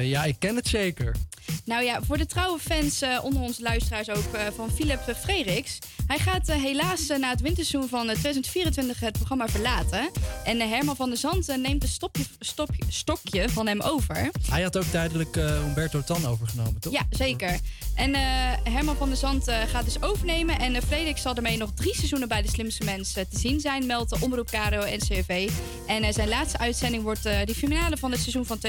[0.00, 1.16] Ja, ik ken het zeker.
[1.64, 4.24] Nou ja, voor de trouwe fans onder onze luisteraars ook
[4.56, 5.78] van Philip Frederiks.
[6.06, 10.10] Hij gaat helaas na het winterseizoen van eh, 2024 het programma verlaten.
[10.46, 14.30] En eh, Herman van der Zand neemt een stopje, stopje, stokje van hem over.
[14.50, 16.92] Hij had ook tijdelijk eh Humberto Tan overgenomen, toch?
[16.92, 17.58] Ja, zeker.
[17.94, 18.22] En eh,
[18.72, 20.58] Herman van der Zand gaat dus overnemen.
[20.58, 23.86] En uh, Frederik zal ermee nog drie seizoenen bij de slimste mensen te zien zijn,
[23.86, 25.50] meldt de Omroep KRO en CV.
[25.86, 28.68] En zijn laatste uitzending wordt de finale van het seizoen van 2024-2025.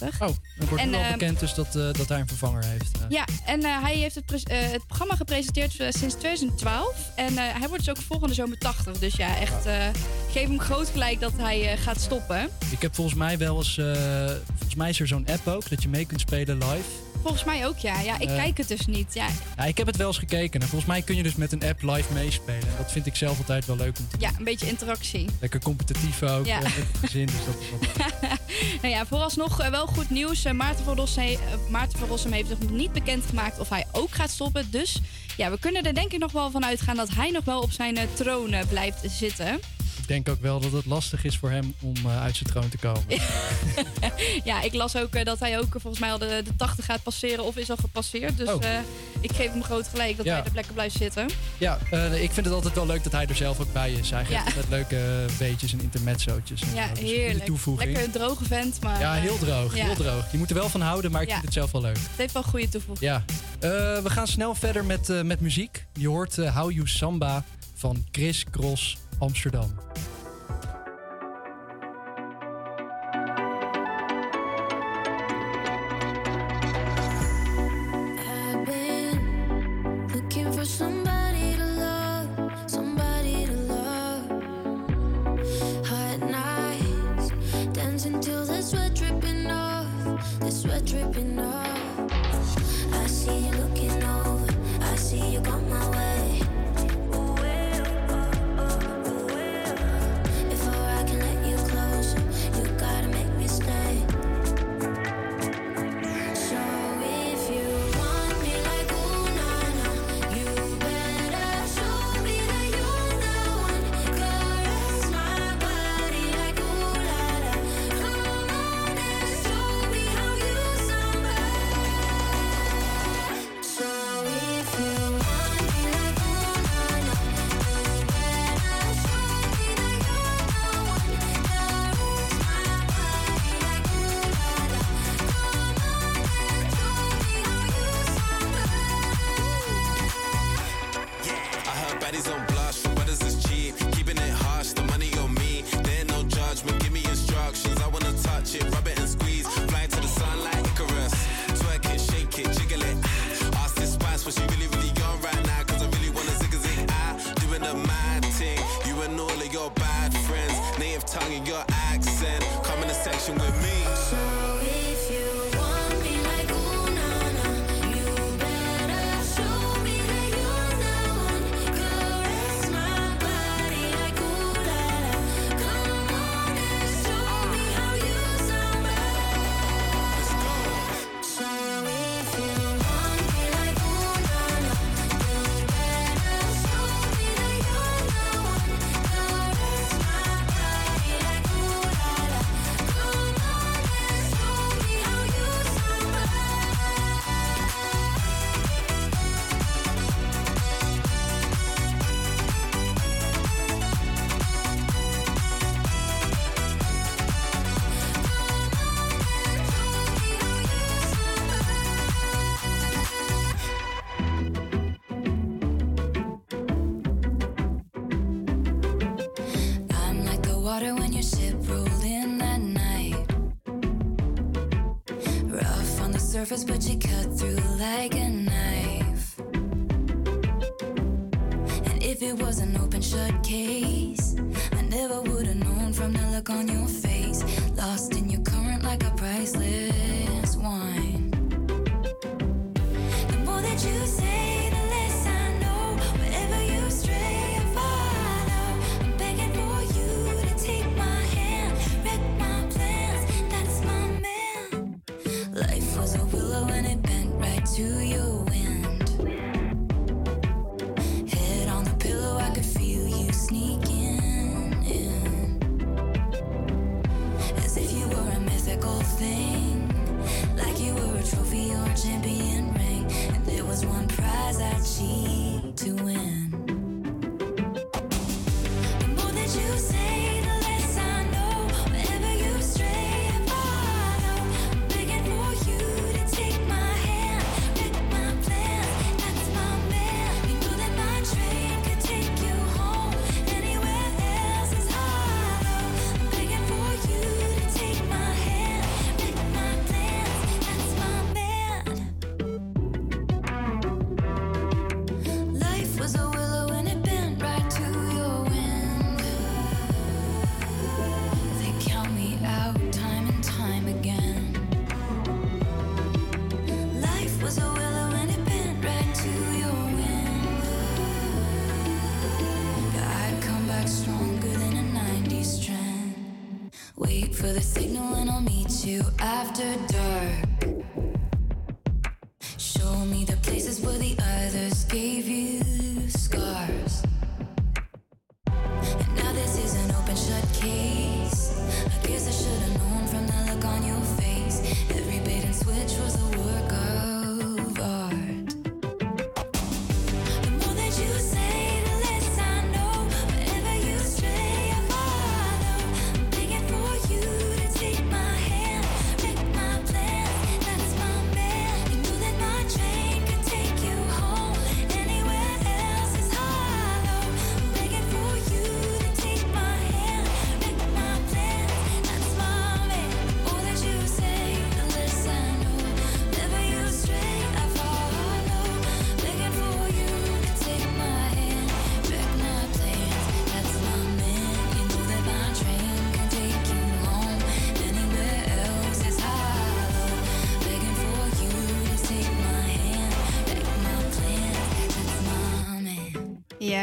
[0.00, 2.90] Oh, dan wordt En, nu al eh, bekend dus dat, dat hij een vervanger heeft.
[3.08, 7.12] Ja, en hij heeft het, het programma gepresenteerd sinds 2012.
[7.16, 8.98] En hij wordt dus ook volgende zomer 80.
[8.98, 9.64] Dus ja, echt
[10.30, 12.48] geef hem groot gelijk dat hij eh, gaat stoppen.
[12.70, 13.78] Ik heb volgens mij wel eens...
[13.78, 13.94] eh,
[14.48, 16.88] volgens mij is er zo'n app ook, dat je mee kunt spelen live.
[17.22, 18.00] Volgens mij ook, ja.
[18.00, 18.36] Ja, ik Eh.
[18.36, 19.14] kijk het dus niet.
[19.14, 20.60] Ja, Ja, ik heb het wel eens gekeken.
[20.60, 22.60] En volgens mij kun je dus met een app live meespelen.
[22.60, 25.26] En dat vind ik zelf altijd wel leuk om te ja, een beetje interactie.
[25.40, 26.58] Lekker competitief ook, Ja.
[26.58, 27.26] met het gezin.
[27.26, 28.30] Dus dat is wel
[28.82, 30.42] Nou ja, vooralsnog wel goed nieuws.
[30.52, 31.38] Maarten, van Rossum,
[31.70, 34.70] Maarten van Rossum heeft nog niet bekendgemaakt of hij ook gaat stoppen.
[34.70, 35.00] Dus
[35.36, 37.72] ja, we kunnen er denk ik nog wel van uitgaan dat hij nog wel op
[37.72, 39.60] zijn troon blijft zitten.
[40.06, 42.68] Ik denk ook wel dat het lastig is voor hem om eh, uit zijn troon
[42.68, 43.02] te komen.
[44.44, 46.84] ja, ik las ook eh, dat hij ook eh, volgens mij al de, de 80
[46.84, 48.36] gaat passeren of is al gepasseerd.
[48.36, 48.62] Dus Oh.
[49.20, 50.34] ik geef hem groot gelijk dat Ja.
[50.34, 51.26] hij er lekker blijft zitten.
[51.58, 51.78] Ja,
[52.14, 54.10] ik vind het altijd wel leuk dat hij er zelf ook bij is.
[54.10, 54.44] Hij geeft Ja.
[54.44, 56.60] altijd leuke beetjes en intermezzootjes.
[56.60, 56.88] en Ja.
[56.88, 57.44] Dus heerlijk.
[57.44, 57.92] toevoeging.
[57.92, 59.00] Lekker een droge vent, maar...
[59.00, 60.32] Ja, heel droog, heel droog.
[60.32, 61.96] Je moet er wel van houden, maar ik vind het zelf wel leuk.
[61.96, 63.10] Het heeft wel een goede toevoeging.
[63.10, 63.24] Ja,
[64.02, 65.84] we gaan snel verder met, met muziek.
[65.92, 67.44] Je hoort How You Samba
[67.74, 69.70] van Chris Cross Amsterdam.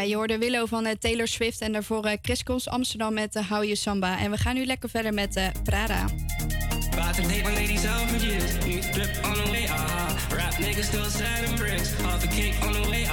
[0.07, 3.49] Je hoorde Willow van eh, Taylor Swift en daarvoor eh, Chris Kons Amsterdam met uh,
[3.49, 4.19] Hou Je Samba.
[4.19, 6.05] En we gaan nu lekker verder met eh, Prada.
[6.91, 8.65] About to date my ladies out for years.
[8.65, 9.65] New drip on the way.
[10.29, 11.89] Rap niggas still selling bricks.
[12.01, 13.03] Half a cake on the way.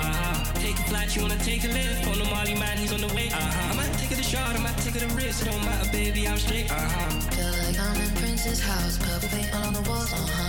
[0.55, 2.07] Take a flight, you wanna take a lift.
[2.07, 3.29] On the Molly man, he's on the way.
[3.33, 5.43] I might take it a shot, I might take it a risk.
[5.43, 6.69] It don't matter, baby, I'm straight.
[6.69, 10.31] Feel like I'm in Prince's house, purple paint all on the walls, uh huh.
[10.31, 10.40] Sitting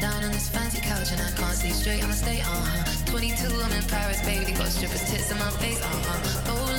[0.00, 3.10] down on this fancy couch and I can't see straight, I'ma stay, uh huh.
[3.12, 6.54] 22, I'm in Paris, baby, got strippers' tits in my face, uh huh.
[6.54, 6.69] Roll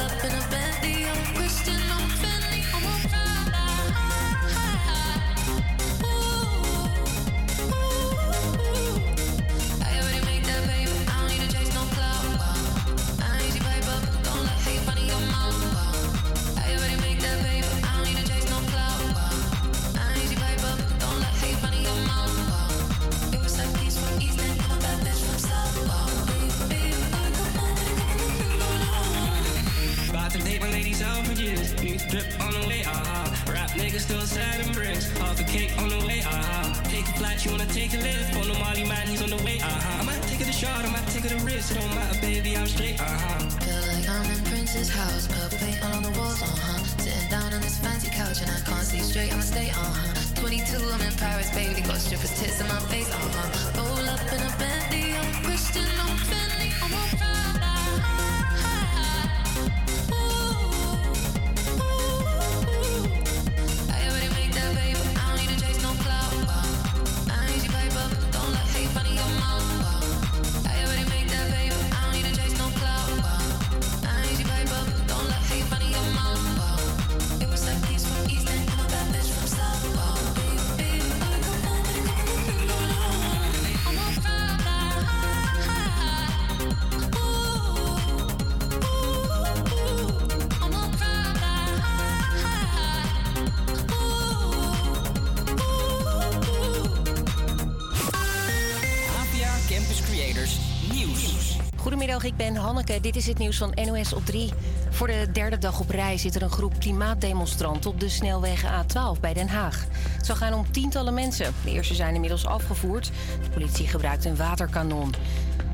[102.72, 103.00] Hanneke.
[103.02, 104.50] Dit is het nieuws van NOS op 3.
[104.90, 109.20] Voor de derde dag op rij zit er een groep klimaatdemonstranten op de snelweg A12
[109.20, 109.86] bij Den Haag.
[109.92, 111.54] Het zal gaan om tientallen mensen.
[111.64, 113.12] De eerste zijn inmiddels afgevoerd.
[113.44, 115.14] De politie gebruikt een waterkanon.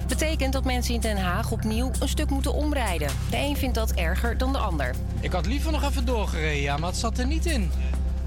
[0.07, 3.09] Betekent dat mensen in Den Haag opnieuw een stuk moeten omrijden.
[3.29, 4.95] De een vindt dat erger dan de ander.
[5.19, 7.71] Ik had liever nog even doorgereden, ja, maar het zat er niet in.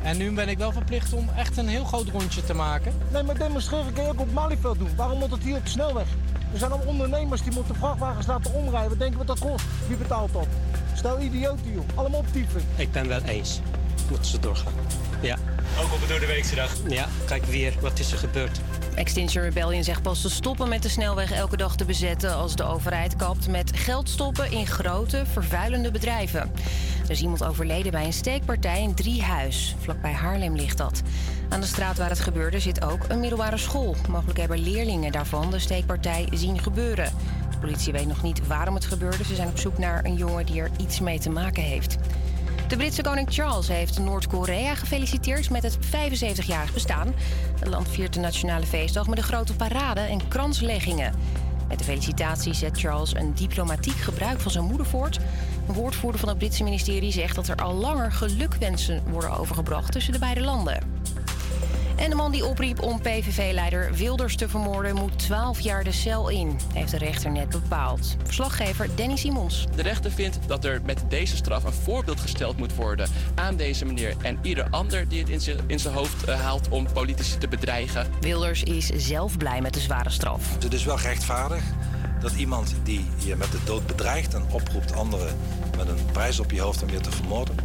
[0.03, 2.93] En nu ben ik wel verplicht om echt een heel groot rondje te maken.
[3.12, 4.97] Nee, maar demonstreren kun je ook op Malieveld doen.
[4.97, 6.07] Waarom moet het hier op de snelweg?
[6.53, 8.88] Er zijn allemaal ondernemers die moeten vrachtwagens laten omrijden.
[8.88, 9.64] Wat denken we dat kost?
[9.88, 10.46] Wie betaalt dat?
[10.94, 11.84] Stel idioten, joh.
[11.94, 12.62] Allemaal optieven.
[12.76, 13.61] Ik ben wel eens.
[14.09, 14.72] Moeten ze doorgaan.
[15.20, 15.36] Ja.
[15.80, 16.76] Ook op een door de weekse dag.
[16.88, 18.61] Ja, kijk weer, wat is er gebeurd?
[18.94, 22.64] Extinction Rebellion zegt pas te stoppen met de snelweg elke dag te bezetten als de
[22.64, 26.40] overheid kapt met geld stoppen in grote, vervuilende bedrijven.
[27.05, 29.74] Er is iemand overleden bij een steekpartij in Driehuis.
[29.80, 31.03] Vlakbij Haarlem ligt dat.
[31.51, 33.96] Aan de straat waar het gebeurde zit ook een middelbare school.
[34.09, 37.12] Mogelijk hebben leerlingen daarvan de steekpartij zien gebeuren.
[37.51, 39.24] De politie weet nog niet waarom het gebeurde.
[39.24, 41.96] Ze zijn op zoek naar een jongen die er iets mee te maken heeft.
[42.68, 47.14] De Britse koning Charles heeft Noord-Korea gefeliciteerd met het 75-jarig bestaan.
[47.59, 51.14] Het land viert de nationale feestdag met een grote parade en kransleggingen.
[51.68, 55.18] Met de felicitatie zet Charles een diplomatiek gebruik van zijn moeder voort.
[55.68, 60.12] Een woordvoerder van het Britse ministerie zegt dat er al langer gelukwensen worden overgebracht tussen
[60.12, 60.99] de beide landen.
[62.01, 64.94] En de man die opriep om PVV-leider Wilders te vermoorden...
[64.94, 68.16] moet 12 jaar de cel in, heeft de rechter net bepaald.
[68.24, 69.66] Verslaggever Danny Simons.
[69.76, 73.84] De rechter vindt dat er met deze straf een voorbeeld gesteld moet worden aan deze
[73.84, 77.38] meneer en ieder ander die het in zijn- in zijn hoofd eh, haalt om politici
[77.38, 78.07] te bedreigen.
[78.20, 80.57] Wilders is zelf blij met de zware straf.
[80.62, 81.62] Het is wel rechtvaardig
[82.20, 85.36] dat iemand die je met de dood bedreigt en oproept anderen
[85.76, 87.57] met een prijs op je hoofd om je te vermoorden,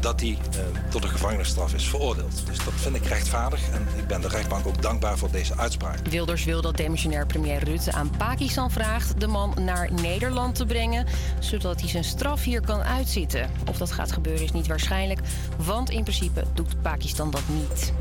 [0.00, 0.58] dat die eh,
[0.90, 2.46] tot een gevangenisstraf is veroordeeld.
[2.46, 5.98] Dus dat vind ik rechtvaardig en ik ben de rechtbank ook dankbaar voor deze uitspraak.
[6.08, 11.06] Wilders wil dat demissionair premier Rutte aan Pakistan vraagt de man naar Nederland te brengen,
[11.38, 13.50] zodat hij zijn straf hier kan uitzitten.
[13.68, 15.20] Of dat gaat gebeuren is niet waarschijnlijk,
[15.56, 17.92] want in principe doet Pakistan dat niet.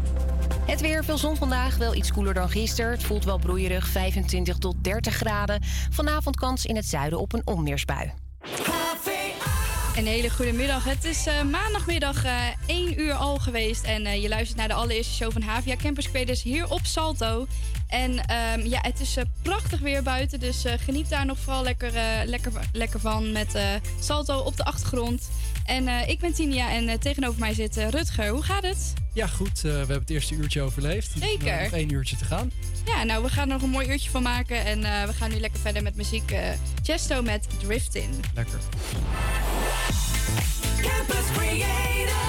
[0.65, 2.91] Het weer, veel zon vandaag, wel iets koeler dan gisteren.
[2.91, 5.61] Het voelt wel broeierig, 25 tot 30 graden.
[5.89, 8.13] Vanavond kans in het zuiden op een onweersbui.
[9.97, 10.83] Een hele goede middag.
[10.83, 13.83] Het is eh, maandagmiddag eh 1 uur al geweest.
[13.83, 17.47] En eh, je luistert naar de allereerste show van Havia Campus Creators hier op Salto.
[17.87, 20.39] En ehm, ja, het is prachtig weer buiten.
[20.39, 21.91] Dus geniet daar nog vooral lekker,
[22.25, 23.59] lekker, lekker van met
[23.99, 25.29] Salto op de achtergrond.
[25.67, 28.27] En eh, ik ben Tinia en eh, tegenover mij zit eh, Rutger.
[28.29, 28.93] Hoe gaat het?
[29.13, 29.57] Ja, goed.
[29.57, 31.11] eh, we hebben het eerste uurtje overleefd.
[31.19, 31.47] Zeker.
[31.47, 32.51] Eh, nog één uurtje te gaan.
[32.85, 34.65] Ja, nou, we gaan er nog een mooi uurtje van maken.
[34.65, 36.31] En eh, we gaan nu lekker verder met muziek.
[36.31, 36.49] eh
[36.83, 38.09] Chesto met Driftin.
[38.35, 38.59] Lekker.
[40.81, 42.26] Campus Creators,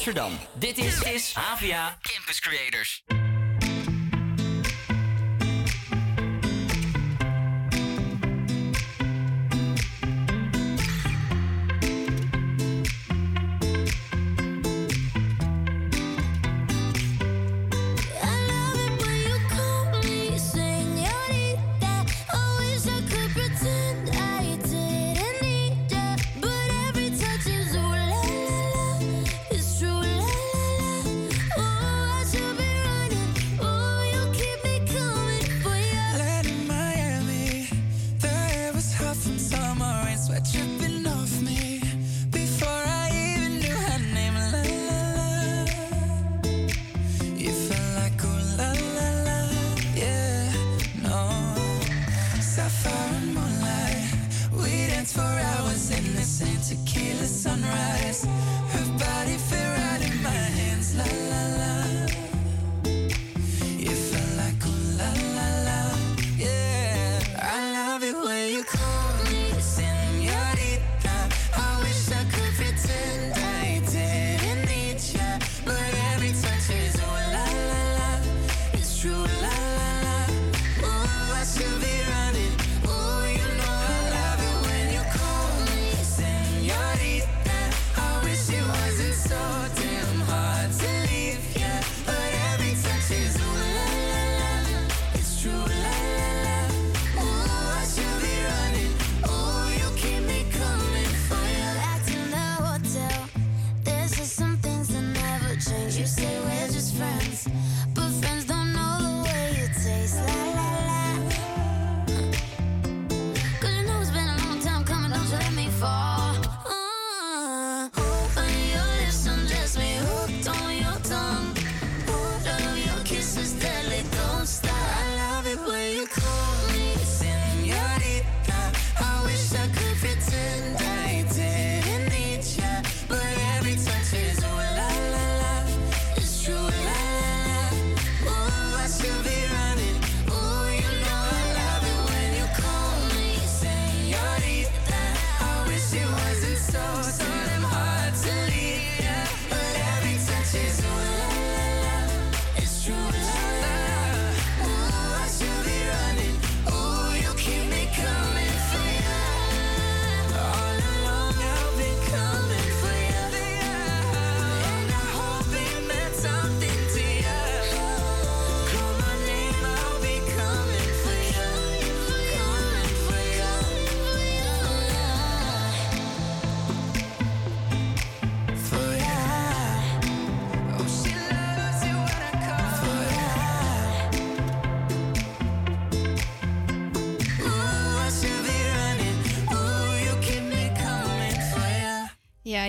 [0.00, 0.32] Amsterdam.
[0.52, 1.98] Dit is, is Havia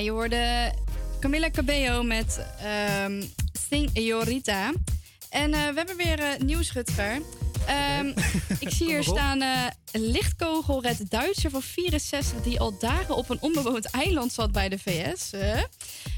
[0.03, 0.71] je hoorde
[1.19, 3.23] Camila Cabello met ehm
[3.69, 4.69] Señorita.
[5.29, 7.21] En eh, we hebben weer eh, nieuws, Rutger.
[7.67, 8.07] Ehm,
[8.59, 9.41] ik zie hier staan
[9.91, 14.69] een lichtkogel redt Duitser van 64 die al dagen op een onbewoond eiland zat bij
[14.69, 15.31] de VS.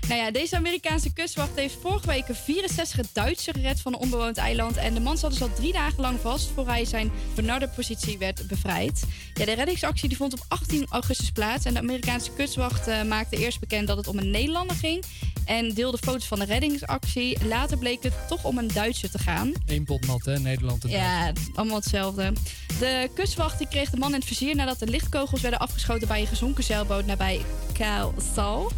[0.07, 4.37] Nou ja, deze Amerikaanse kustwacht heeft vorige week een 64 Duitser gered van een onbewoond
[4.37, 4.77] eiland.
[4.77, 8.17] En de man zat dus al drie dagen lang vast voor hij zijn benarde positie
[8.17, 9.03] werd bevrijd.
[9.33, 11.65] Ja, de reddingsactie die vond op 18 augustus plaats.
[11.65, 15.03] En de Amerikaanse kustwacht eh, maakte eerst bekend dat het om een Nederlander ging.
[15.45, 17.45] En deelde foto's van de reddingsactie.
[17.47, 19.53] Later bleek het toch om een Duitser te gaan.
[19.65, 20.39] Eén pot nat, hè?
[20.39, 22.33] Nederland en Ja, allemaal hetzelfde.
[22.79, 26.21] De kustwacht die kreeg de man in het vizier nadat de lichtkogels werden afgeschoten bij
[26.21, 27.41] een gezonken zeilboot nabij
[27.73, 28.71] Kaalsal.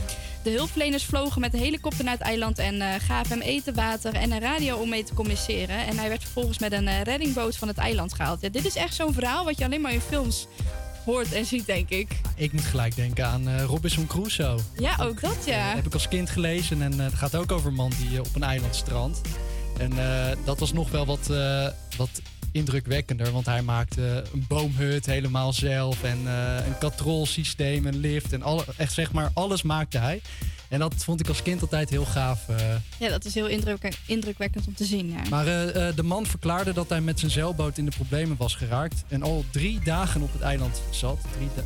[0.45, 4.13] De hulpverleners vlogen met een helikopter naar het eiland en eh, gaven hem eten, water
[4.13, 5.85] en een radio om mee te communiceren.
[5.85, 8.41] En hij werd vervolgens met een eh, reddingboot van het eiland gehaald.
[8.41, 10.47] Ja, dit is echt zo'n verhaal wat je alleen maar in films
[11.05, 12.21] hoort en ziet, denk ik.
[12.35, 14.59] Ik moet gelijk denken aan eh, Robinson Crusoe.
[14.77, 15.75] Ja, ook dat ja.
[15.75, 18.43] heb ik als kind gelezen en het gaat ook over een man die op een
[18.43, 19.21] eiland strandt.
[19.77, 19.91] En
[20.43, 21.27] dat was nog wel wat,
[21.97, 22.21] wat
[22.55, 28.41] indrukwekkender, want hij maakte een boomhut helemaal zelf en eh, een katrolsysteem, een lift en
[28.43, 30.21] alle, echt zeg maar alles maakte hij.
[30.69, 32.49] En dat vond ik als kind altijd heel gaaf.
[32.49, 32.55] eh.
[32.99, 35.09] Ja, dat is heel indruk- indrukwekkend om te zien.
[35.09, 35.29] Ja.
[35.29, 39.03] Maar eh, de man verklaarde dat hij met zijn zeilboot in de problemen was geraakt
[39.07, 41.17] en al drie dagen op het eiland zat.
[41.37, 41.63] Drie da-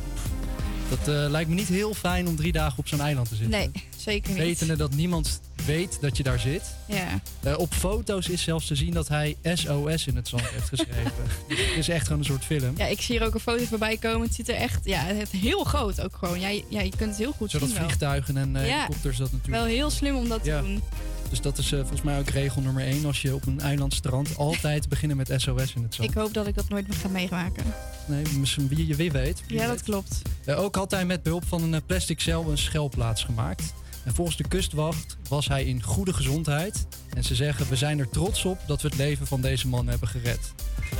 [0.89, 3.59] dat eh, lijkt me niet heel fijn om drie dagen op zo'n eiland te zitten.
[3.59, 4.39] Nee, zeker niet.
[4.39, 6.61] Wetende dat niemand weet dat je daar zit.
[6.87, 7.19] Ja.
[7.43, 11.11] Eh, op foto's is zelfs te zien dat hij SOS in het zand heeft geschreven.
[11.47, 12.73] Dus het is echt gewoon een soort film.
[12.77, 14.21] Ja, ik zie hier ook een foto voorbij komen.
[14.27, 16.39] Het ziet er echt ja, het heel groot ook gewoon.
[16.39, 17.87] Ja, je- ja, je kunt het heel goed Zodat zien wel.
[17.87, 18.73] vliegtuigen en eh, Ja.
[18.75, 19.63] helikopters dat natuurlijk.
[19.63, 20.59] Wel heel slim om dat Ja.
[20.61, 20.81] te doen.
[21.29, 23.05] Dus dat is eh, volgens mij ook regel nummer één.
[23.05, 26.09] Als je op een eiland strandt, altijd beginnen met SOS in het zand.
[26.09, 27.63] Ik hoop dat ik dat nooit meer ga meemaken.
[28.05, 29.43] Nee, misschien wie je wie weet.
[29.47, 30.21] Wie Ja, dat klopt.
[30.45, 33.73] Eh, ook had hij met behulp van een eh, plastic cel een schelplaats gemaakt.
[34.03, 36.87] En volgens de kustwacht was hij in goede gezondheid.
[37.13, 39.87] En ze zeggen, we zijn er trots op dat we het leven van deze man
[39.87, 40.53] hebben gered.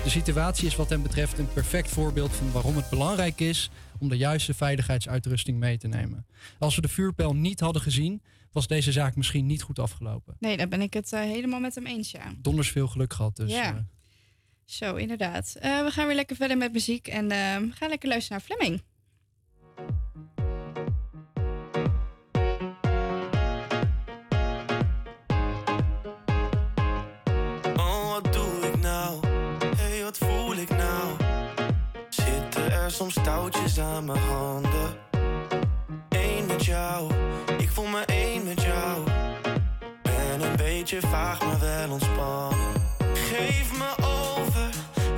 [0.04, 3.70] De situatie is wat hem betreft een perfect voorbeeld van waarom het belangrijk is
[4.00, 6.26] om de juiste veiligheidsuitrusting mee te nemen.
[6.58, 8.22] Als we de vuurpijl niet hadden gezien,
[8.52, 10.36] was deze zaak misschien niet goed afgelopen.
[10.40, 12.34] Nee, daar ben ik het eh, helemaal met hem eens, ja.
[12.38, 13.52] Donders veel geluk gehad dus.
[13.52, 13.76] ja.
[13.76, 13.82] eh.
[14.66, 15.56] Zo, inderdaad.
[15.60, 17.32] Eh, we gaan weer lekker verder met muziek en
[17.74, 18.82] gaan lekker luisteren naar Fleming.
[33.00, 34.98] Soms touwtjes aan mijn handen?
[36.10, 37.12] Eén met jou,
[37.58, 39.04] ik voel me één met jou.
[40.02, 42.58] Ben een beetje vaag, maar wel ontspannen.
[43.14, 44.70] Geef me over,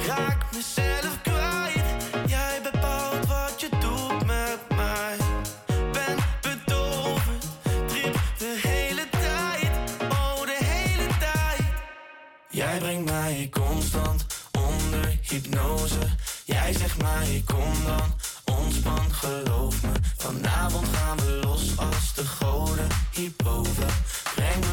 [0.07, 1.85] raak mezelf kwijt.
[2.27, 5.15] Jij bepaalt wat je doet met mij.
[5.91, 7.39] Ben bedolven,
[7.87, 9.71] trip de hele tijd.
[10.11, 11.61] Oh, de hele tijd.
[12.49, 16.20] Jij brengt mij constant onder hypnose.
[16.45, 18.15] Jij zegt mij, kom dan,
[18.57, 19.91] ontspan, geloof me.
[20.17, 23.87] Vanavond gaan we los als de goden hierboven.
[24.35, 24.70] Breng me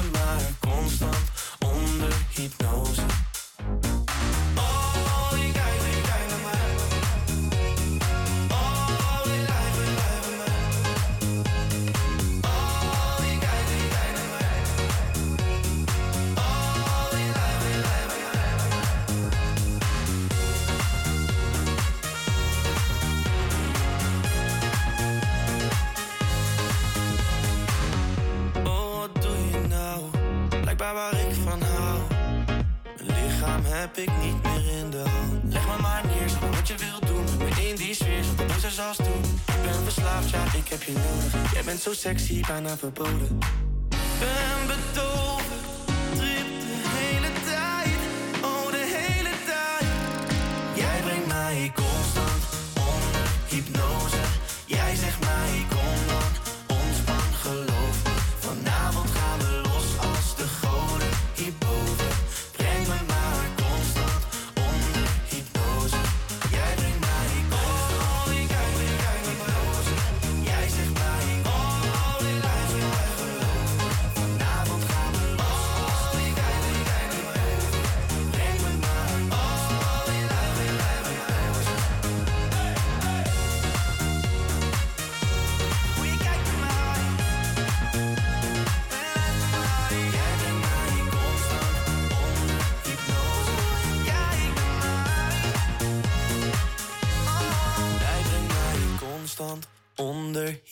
[40.70, 41.53] ik heb je nodig.
[41.53, 43.39] Jij bent zo sexy, bijna verboden.
[44.19, 45.61] Ben bedolven,
[46.16, 47.99] trip de hele tijd.
[48.43, 49.89] Oh, de hele tijd.
[50.74, 52.43] Jij brengt mij constant
[52.74, 54.23] onder hypnose.
[54.65, 56.27] Jij zegt mij, kom dan,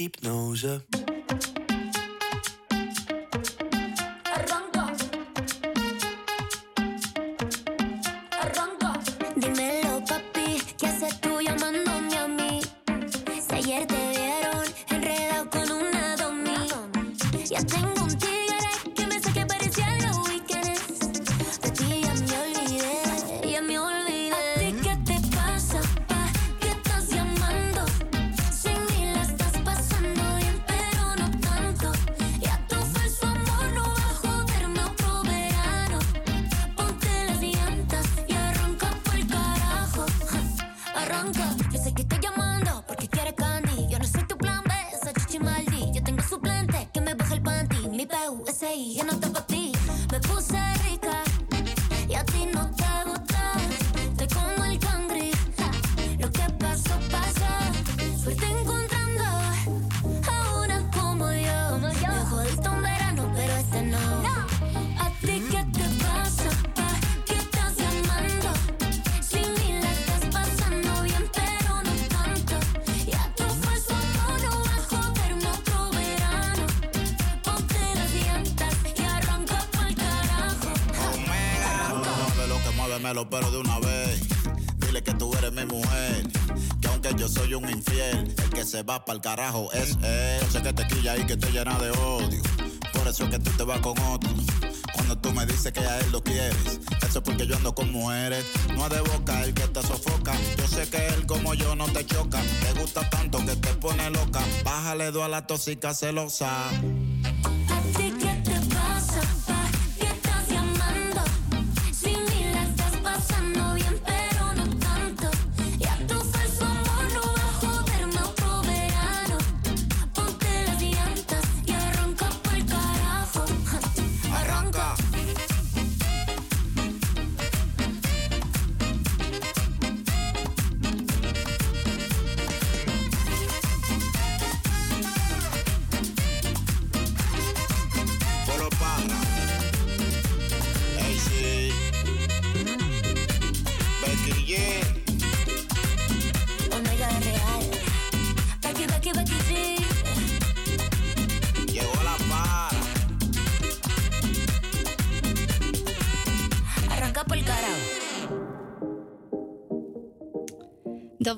[0.07, 0.96] hypnose.
[83.07, 84.21] dímelo pero de una vez.
[84.79, 86.27] Dile que tú eres mi mujer,
[86.81, 90.41] que aunque yo soy un infiel, el que se va pa'l carajo es él.
[90.43, 92.43] Yo sé que te quilla y que estoy llena de odio,
[92.93, 94.31] por eso es que tú te vas con otro.
[94.95, 97.93] Cuando tú me dices que a él lo quieres, eso es porque yo ando con
[97.93, 98.45] mujeres.
[98.75, 101.87] No ha de boca el que te sofoca, yo sé que él como yo no
[101.87, 102.41] te choca.
[102.41, 106.71] Te gusta tanto que te pone loca, bájale dos a la tóxica celosa.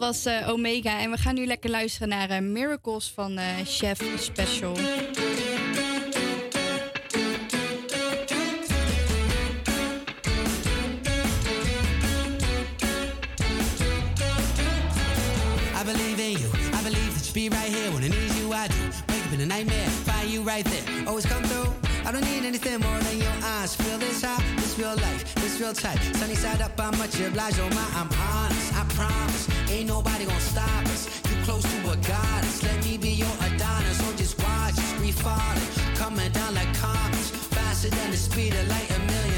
[0.09, 4.01] was uh, Omega en we gaan nu lekker luisteren naar uh, Miracles van eh, Chef
[4.16, 4.76] Special.
[4.76, 4.80] I
[15.85, 18.68] believe in you, I believe that you be right here when I need you, I
[18.68, 18.74] do.
[19.09, 21.72] Wake up in a nightmare, find you right there, always come through.
[22.06, 23.74] I don't need anything more than your eyes.
[23.74, 26.01] Feel this high, this real life, this real tight.
[26.16, 27.60] Sunny side up, I'm much obliged.
[27.60, 28.47] Oh my, I'm on.
[29.70, 31.08] Ain't nobody gonna stop us.
[31.30, 32.62] You close to a goddess.
[32.62, 34.00] Let me be your Adonis.
[34.08, 35.00] Or just watch us.
[35.00, 35.68] We falling.
[35.94, 37.30] Coming down like comets.
[37.30, 38.90] Faster than the speed of light.
[38.96, 39.38] A million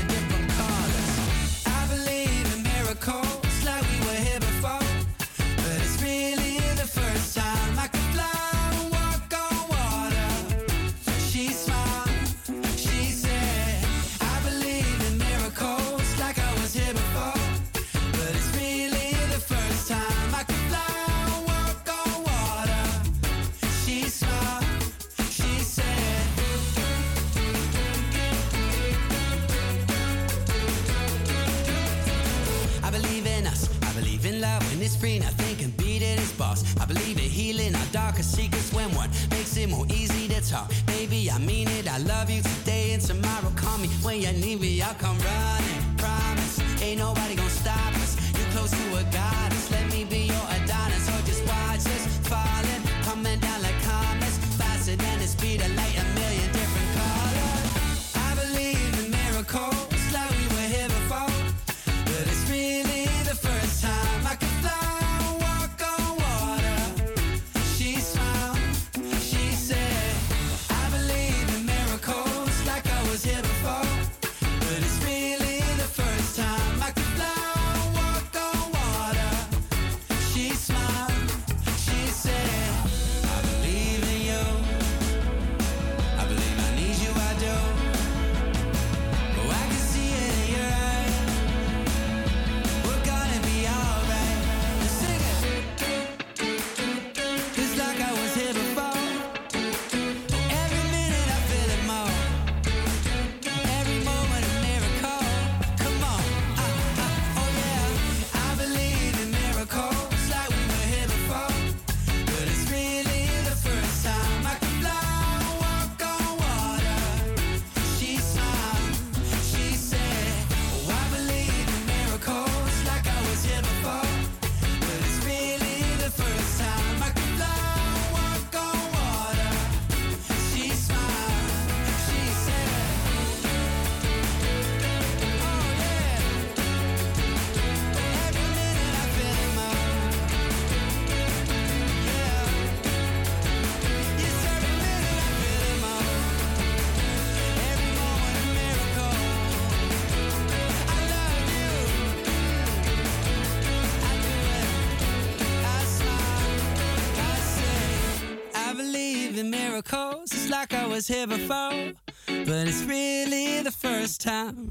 [161.01, 161.93] was here before,
[162.27, 164.71] but it's really the first time.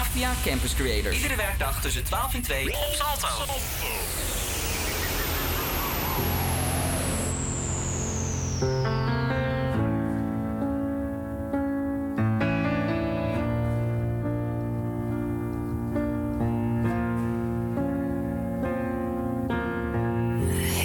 [0.00, 1.16] Avia Campus Creators.
[1.16, 3.28] Iedere werkdag tussen 12 en 2 op Salto.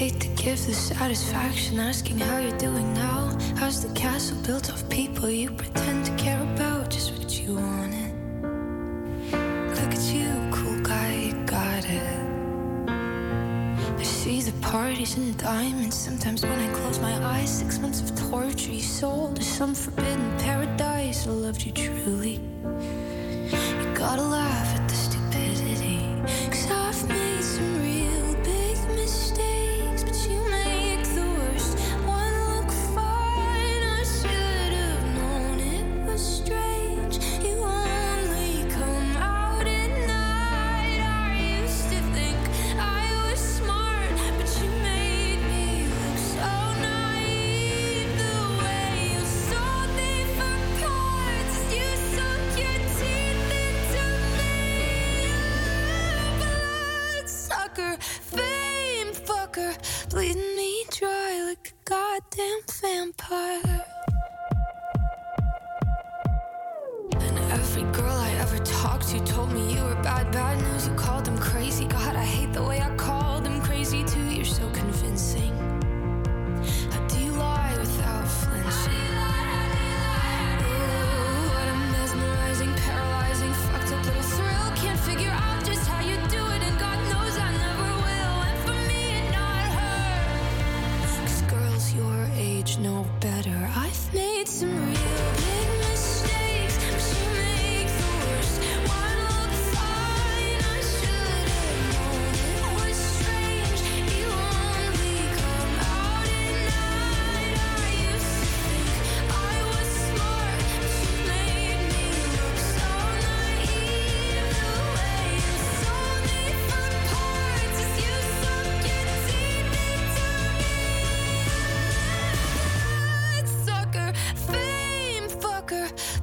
[0.03, 2.40] hate to give the satisfaction asking how
[16.23, 19.35] Sometimes when I close my eyes, six months of torture you sold.
[19.35, 20.12] To some forbidden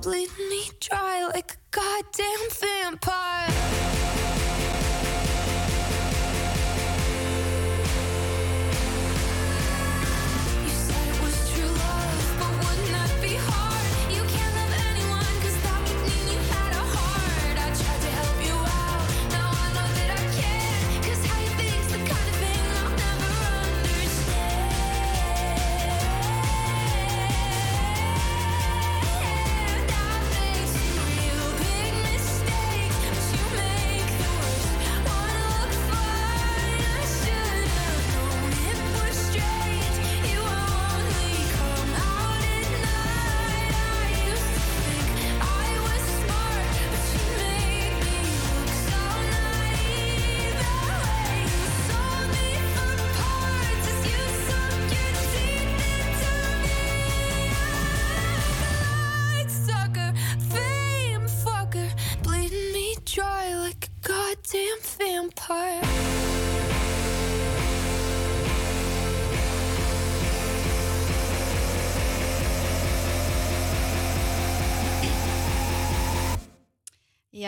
[0.02, 3.59] bleeding me dry like a goddamn vampire.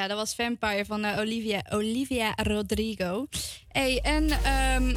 [0.02, 3.26] Ja, dat was Vampire van eh, Olivia, Olivia Rodrigo.
[3.68, 4.94] Hey, en ehm,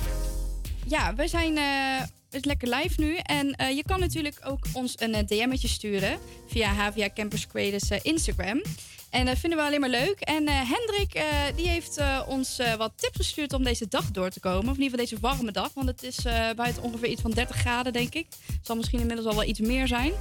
[0.87, 3.15] ja, we zijn eh, het lekker live nu.
[3.15, 8.61] En eh, je kan natuurlijk ook ons een DM'tje sturen via Havia Campus Creators Instagram.
[9.09, 10.19] En dat vinden we alleen maar leuk.
[10.19, 11.23] En Hendrik
[11.55, 14.69] die heeft ons wat tips gestuurd om deze dag door te komen.
[14.69, 15.73] Of in ieder geval deze warme dag.
[15.73, 16.17] Want het is
[16.55, 18.25] buiten ongeveer iets van 30 graden, denk ik.
[18.45, 20.11] Het zal misschien inmiddels al wel iets meer zijn.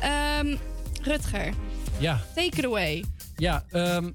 [0.00, 0.56] Ehm,
[1.02, 1.54] Rutger,
[1.98, 3.04] Ja, take it away.
[3.36, 4.10] ja ehm,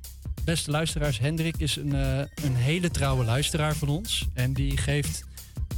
[0.45, 1.19] beste luisteraars.
[1.19, 4.27] Hendrik is een, eh, een hele trouwe luisteraar van ons.
[4.33, 5.23] En die geeft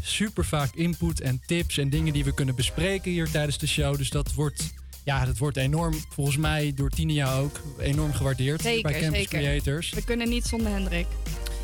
[0.02, 3.98] super vaak input en tips en dingen die we kunnen bespreken hier tijdens de show.
[3.98, 4.74] Dus dat wordt,
[5.04, 9.40] ja, dat wordt enorm, volgens mij door Tinia ook, enorm gewaardeerd Zeker, bij Campus zeker.
[9.40, 9.90] Creators.
[9.90, 11.08] We kunnen niet zonder Hendrik.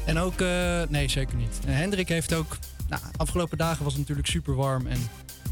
[0.06, 1.60] En ook, eh, nee, zeker niet.
[1.66, 2.57] En Hendrik heeft ook,
[2.90, 4.88] nou, afgelopen dagen was het natuurlijk super warm.
[4.88, 4.99] En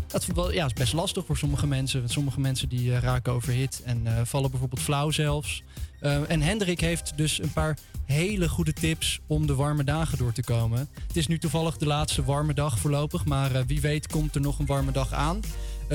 [0.07, 2.09] dat ja, is best lastig voor sommige mensen.
[2.09, 5.63] Sommige mensen die eh, raken overhit en eh, vallen bijvoorbeeld flauw zelfs.
[5.99, 10.31] Eh, en Hendrik heeft dus een paar hele goede tips om de warme dagen door
[10.31, 10.89] te komen.
[11.07, 14.59] Het is nu toevallig de laatste warme dag voorlopig, maar wie weet komt er nog
[14.59, 15.39] een warme dag aan.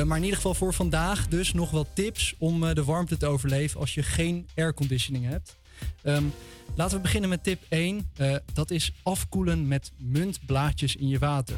[0.04, 3.80] Maar in ieder geval voor vandaag dus nog wel tips om de warmte te overleven
[3.80, 5.60] als je geen airconditioning hebt.
[6.02, 6.24] Ehm,
[6.74, 8.10] laten we beginnen met tip 1.
[8.16, 11.56] Eh, dat is afkoelen met muntblaadjes in je water.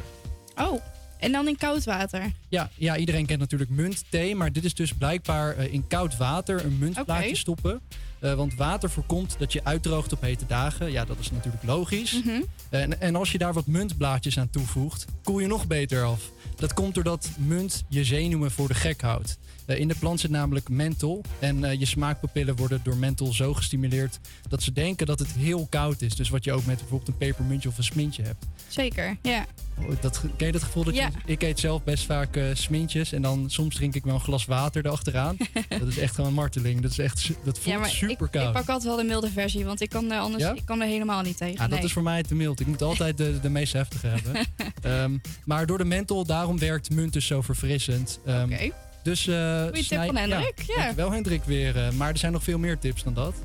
[0.55, 0.81] Oh,
[1.17, 2.31] en dan in koud water.
[2.49, 6.65] Ja, ja, iedereen kent natuurlijk muntthee, maar dit is dus blijkbaar eh, in koud water
[6.65, 7.81] een muntblaadje stoppen.
[8.19, 10.91] Eh, want water voorkomt dat je uitdroogt op hete dagen.
[10.91, 12.21] Ja, dat is natuurlijk logisch.
[12.23, 12.41] Mhm.
[12.69, 16.31] en, en als je daar wat muntblaadjes aan toevoegt, koel je nog beter af.
[16.55, 19.37] Dat komt doordat munt je zenuwen voor de gek houdt.
[19.65, 21.21] Eh, in de plant zit namelijk menthol.
[21.39, 24.19] En eh, je smaakpapillen worden door menthol zo gestimuleerd
[24.49, 26.15] dat ze denken dat het heel koud is.
[26.15, 28.45] Dus wat je ook met bijvoorbeeld een pepermuntje of een smintje hebt.
[28.67, 29.45] Zeker, ja.
[29.79, 31.09] Oh, Dat, ken je dat gevoel dat Ja.
[31.25, 31.31] je...
[31.31, 34.45] Ik eet zelf best vaak eh, smintjes en dan soms drink ik wel een glas
[34.45, 35.37] water erachteraan.
[35.79, 36.81] dat is echt gewoon een marteling.
[36.81, 38.53] Dat, is echt, dat voelt ja, maar super ik, ik koud.
[38.53, 40.53] pak altijd wel de milde versie, want ik kan er anders Ja?
[40.53, 41.53] ik kan er helemaal niet tegen.
[41.53, 41.83] Ja, dat nee.
[41.83, 42.59] is voor mij te mild.
[42.59, 44.33] Ik moet altijd de, de meest heftige hebben.
[44.81, 48.19] Ehm, maar door de menthol, daarom werkt munt dus zo verfrissend.
[48.25, 48.71] Oké.
[49.05, 50.75] Dus, eh Goeie tip van Hendrik, ja.
[50.75, 51.77] Dankjewel Hendrik weer.
[51.77, 53.35] eh, maar er zijn nog veel meer tips dan dat.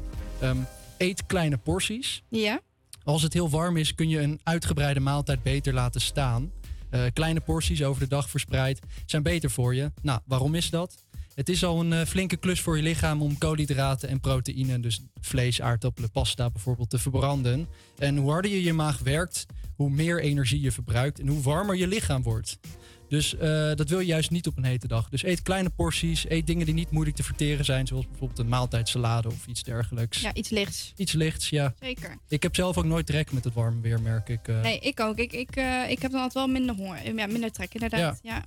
[0.40, 0.56] Ehm,
[0.98, 2.22] eet kleine porties.
[2.28, 2.60] Ja?
[3.04, 6.52] Als het heel warm is, kun je een uitgebreide maaltijd beter laten staan.
[6.90, 9.92] Eh, kleine porties over de dag verspreid zijn beter voor je.
[10.02, 11.04] Nou, waarom is dat?
[11.40, 15.00] Het is al een eh, flinke klus voor je lichaam om koolhydraten en proteïnen, dus
[15.20, 17.68] vlees, aardappelen, pasta bijvoorbeeld, te verbranden.
[17.98, 19.46] En hoe harder je je maag werkt,
[19.76, 22.58] hoe meer energie je verbruikt en hoe warmer je lichaam wordt.
[23.08, 25.08] Dus eh, dat wil je juist niet op een hete dag.
[25.08, 28.48] Dus eet kleine porties, eet dingen die niet moeilijk te verteren zijn, zoals bijvoorbeeld een
[28.48, 30.20] maaltijdsalade of iets dergelijks.
[30.20, 30.92] Ja, iets lichts.
[30.96, 31.74] Iets lichts, ja.
[31.80, 32.16] Zeker.
[32.28, 34.48] Ik heb zelf ook nooit trek met het warme weer, merk ik.
[34.48, 34.60] eh.
[34.60, 35.16] Nee, ik ook.
[35.18, 35.56] Ik, ik,
[35.88, 37.14] ik heb dan altijd wel minder honger.
[37.14, 38.20] Ja, minder trek, inderdaad.
[38.22, 38.44] Ja.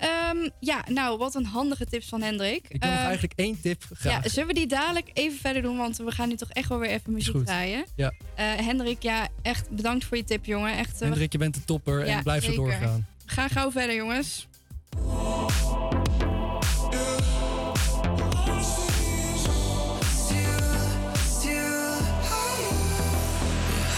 [0.00, 2.64] Ehm, ja, nou, wat een handige tips van Hendrik.
[2.68, 4.22] Ik wil nog Ehm, eigenlijk één tip graag.
[4.24, 5.76] Ja, zullen we die dadelijk even verder doen?
[5.76, 7.46] Want we gaan nu toch echt wel weer even muziek goed.
[7.46, 7.84] draaien.
[7.96, 8.12] Ja.
[8.34, 10.76] Eh, Hendrik, ja, echt bedankt voor je tip, jongen.
[10.76, 13.06] Echt, eh, Hendrik, je bent een topper Ja, en blijf zo doorgaan.
[13.26, 14.46] Ga gauw verder, jongens.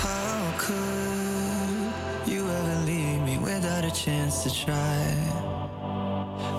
[0.02, 5.41] How could you ever leave me without a chance to try?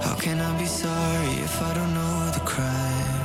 [0.04, 3.22] How can I be sorry if I don't know the crime?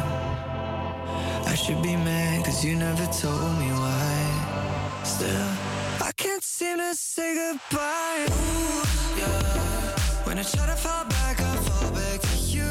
[1.47, 5.03] I should be mad cause you never told me why.
[5.05, 5.51] Still,
[6.01, 8.27] I can't seem to say goodbye.
[8.31, 8.83] Ooh,
[9.19, 10.27] yeah.
[10.27, 12.71] When I try to fall back, I fall back to you.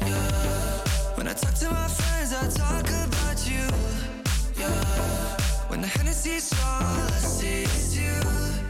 [0.00, 1.16] Yeah.
[1.16, 3.64] When I talk to my friends, I talk about you.
[4.58, 5.38] Yeah.
[5.68, 8.63] When the Hennessy's strong, all I see is you, you,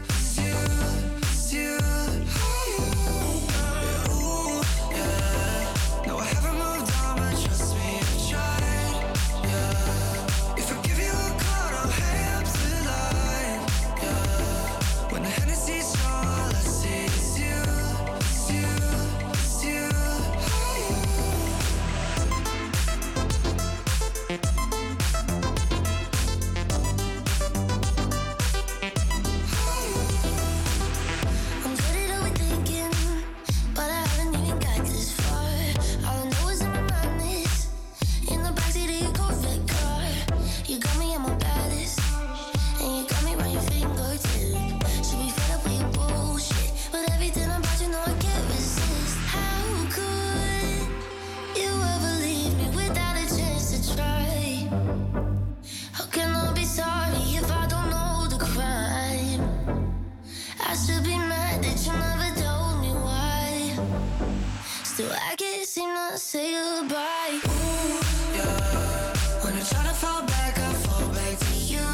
[65.75, 67.41] seem to say goodbye.
[67.43, 69.43] Ooh, Yeah.
[69.43, 71.87] When I try to fall back, I fall back to you.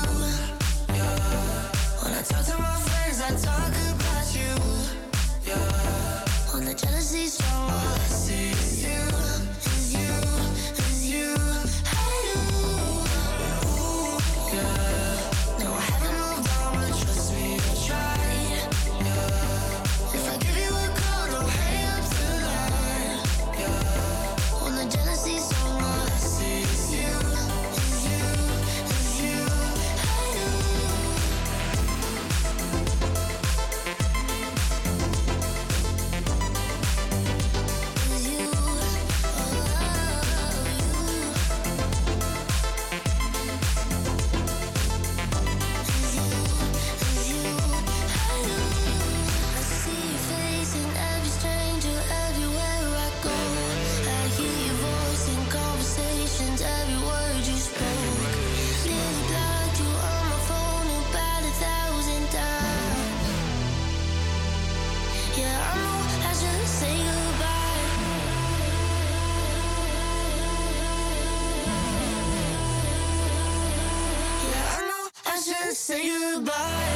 [0.98, 1.18] Yeah.
[2.02, 4.54] When I talk to my friends, I talk about you.
[5.50, 6.54] Yeah.
[6.54, 8.61] When the jealousy's strong, all I see
[75.82, 76.91] say goodbye.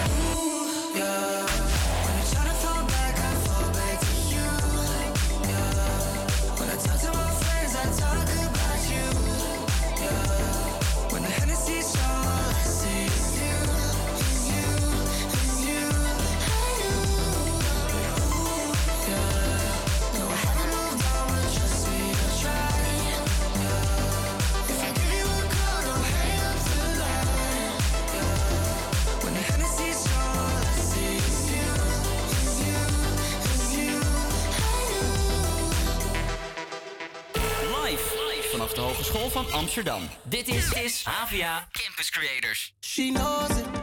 [39.35, 40.01] Van Amsterdam.
[40.23, 42.73] Dit is, is HVA Campus Creators.
[42.79, 43.74] She knows it.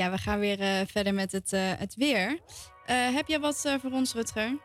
[0.00, 2.38] Ja, we gaan weer eh, verder met het, eh, het weer.
[2.86, 4.58] Eh, heb jij wat voor ons, Rutger?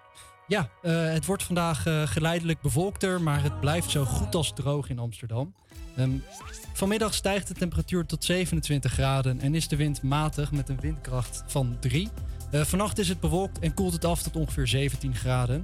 [0.47, 5.53] Ja, het wordt vandaag geleidelijk bewolkter, maar het blijft zo goed als droog in Amsterdam.
[5.95, 6.11] Ehm,
[6.73, 11.43] vanmiddag stijgt de temperatuur tot 27 graden en is de wind matig met een windkracht
[11.47, 12.09] van 3.
[12.51, 15.63] Eh, vannacht is het bewolkt en koelt het af tot ongeveer 17 graden.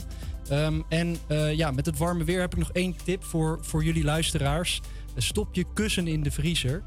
[0.49, 1.17] Ehm, en
[1.55, 4.81] ja, met het warme weer heb ik nog één tip voor, voor jullie luisteraars.
[5.15, 6.83] Stop je kussen in de vriezer.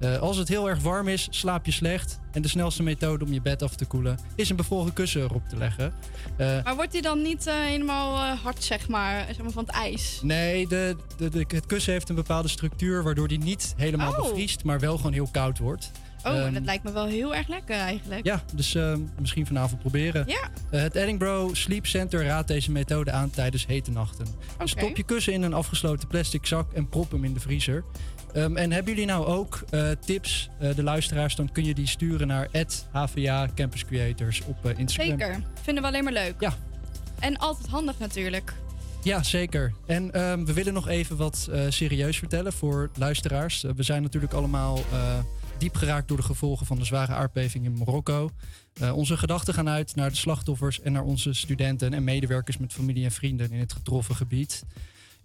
[0.00, 2.18] Eh, als het heel erg warm is, slaap je slecht.
[2.32, 5.48] En de snelste methode om je bed af te koelen is een bevroren kussen erop
[5.48, 5.92] te leggen.
[6.36, 9.74] Eh, Maar wordt die dan niet eh, helemaal hard, zeg maar, zeg maar, van het
[9.74, 10.20] ijs?
[10.22, 14.16] Nee, de, de, de- het kussen heeft een bepaalde structuur waardoor die niet helemaal Oh.
[14.22, 15.90] bevriest, maar wel gewoon heel koud wordt.
[16.24, 18.24] Oh, Ehm, dat lijkt me wel heel erg lekker eigenlijk.
[18.26, 20.24] ja, dus ehm, misschien vanavond proberen.
[20.28, 20.48] Ja.
[20.70, 24.26] Het Edinburgh Sleep Center raadt deze methode aan tijdens hete nachten.
[24.54, 24.66] Oké.
[24.66, 27.84] Stop je kussen in een afgesloten plastic zak en prop hem in de vriezer.
[28.36, 31.86] Ehm, en hebben jullie nou ook eh, tips, eh, de luisteraars, dan kun je die
[31.86, 32.48] sturen naar
[32.90, 35.18] HVA Campus Creators op eh, Instagram.
[35.18, 35.42] Zeker.
[35.62, 36.34] Vinden we alleen maar leuk.
[36.38, 36.54] Ja.
[37.18, 38.52] En altijd handig natuurlijk.
[39.02, 39.72] Ja, zeker.
[39.86, 43.62] En ehm, we willen nog even wat serieus vertellen voor luisteraars.
[43.76, 44.78] We zijn natuurlijk allemaal
[45.58, 48.30] diep geraakt door de gevolgen van de zware aardbeving in Marokko.
[48.92, 53.04] Onze gedachten gaan uit naar de slachtoffers en naar onze studenten en medewerkers met familie
[53.04, 54.64] en vrienden in het getroffen gebied.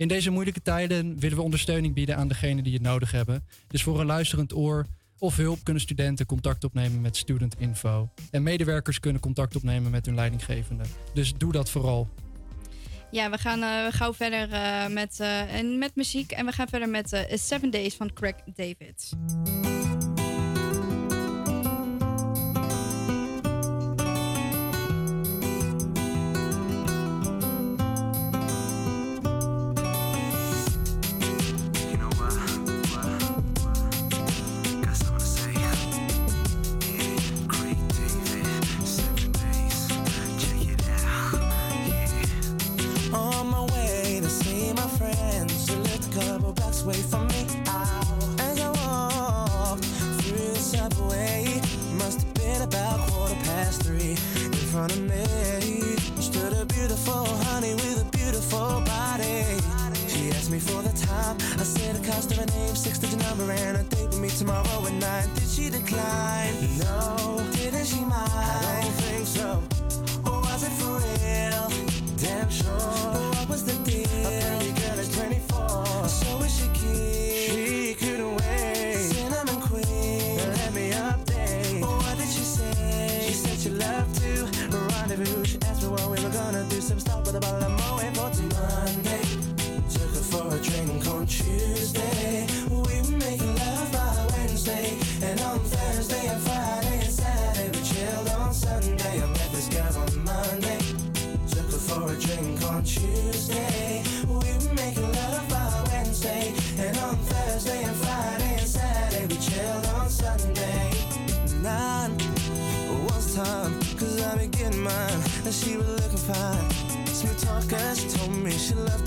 [0.02, 3.44] In deze moeilijke tijden willen we ondersteuning bieden aan degenen die het nodig hebben.
[3.68, 4.86] Dus voor een luisterend oor
[5.20, 8.10] of hulp kunnen studenten contact opnemen met Student Info.
[8.32, 10.84] En medewerkers kunnen contact opnemen met hun leidinggevende.
[11.14, 12.10] Dus doe dat vooral.
[13.12, 16.32] Ja, we gaan eh, gauw verder eh, met, eh, en met muziek.
[16.32, 19.14] En we gaan verder met Seven Days van Craig David.
[54.88, 59.44] Front of me stood a beautiful honey with a beautiful body.
[60.08, 61.38] She asked me for the time.
[61.60, 64.30] I said the cost of her name, six digit number, and a date with me
[64.30, 65.30] tomorrow at night.
[65.36, 66.56] Did she decline?
[66.80, 67.46] No.
[67.52, 68.32] Didn't she mind?
[68.34, 69.50] I don't think so.
[70.26, 71.66] Or was it for real?
[72.18, 72.74] Damn sure.
[72.74, 74.08] But What was the deal?
[74.26, 76.08] A pretty girl is 24.
[76.08, 77.21] So is she keen?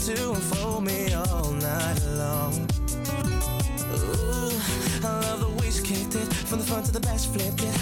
[0.05, 2.53] To unfold me all night long.
[3.89, 4.53] Ooh,
[5.03, 6.31] I love the way she kicked it.
[6.45, 7.75] From the front to the back, she flipped it.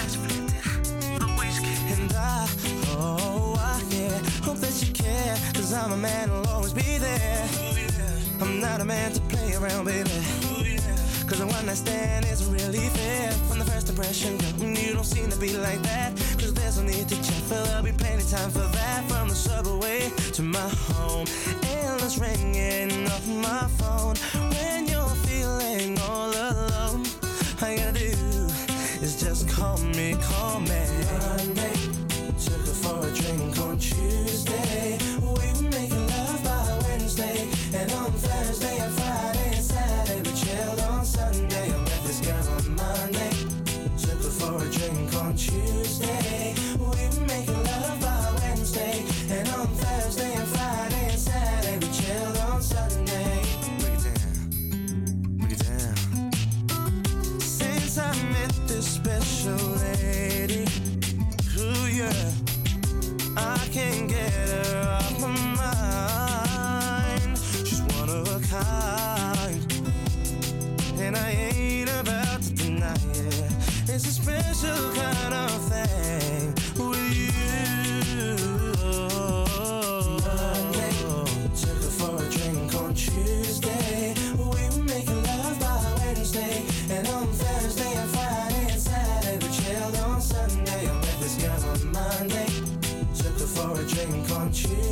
[1.91, 2.49] And I,
[2.91, 5.37] oh, I, yeah, hope that you care.
[5.53, 7.49] Cause I'm a man who'll always be there.
[8.41, 10.11] I'm not a man to play around, baby.
[11.27, 13.33] Cause a one night stand isn't really fair.
[13.49, 16.13] From the first impression, you don't seem to be like that.
[16.83, 19.05] No need to check, but there'll be plenty time for that.
[19.09, 21.27] From the subway to my home,
[21.63, 24.17] endless ringing off my phone.
[24.51, 27.07] When you're feeling all alone,
[27.63, 28.49] all you gotta do
[29.01, 30.83] is just call me, call me.
[31.21, 31.73] Monday,
[32.45, 35.02] took her for a drink on Tuesday.
[58.83, 60.67] This special lady,
[61.57, 62.33] ooh yeah,
[63.37, 65.29] I can't get her off my
[67.23, 67.39] mind.
[67.39, 69.73] She's one of a kind,
[70.99, 73.53] and I ain't about to deny it.
[73.89, 76.12] It's a special kind of thing
[94.63, 94.92] drink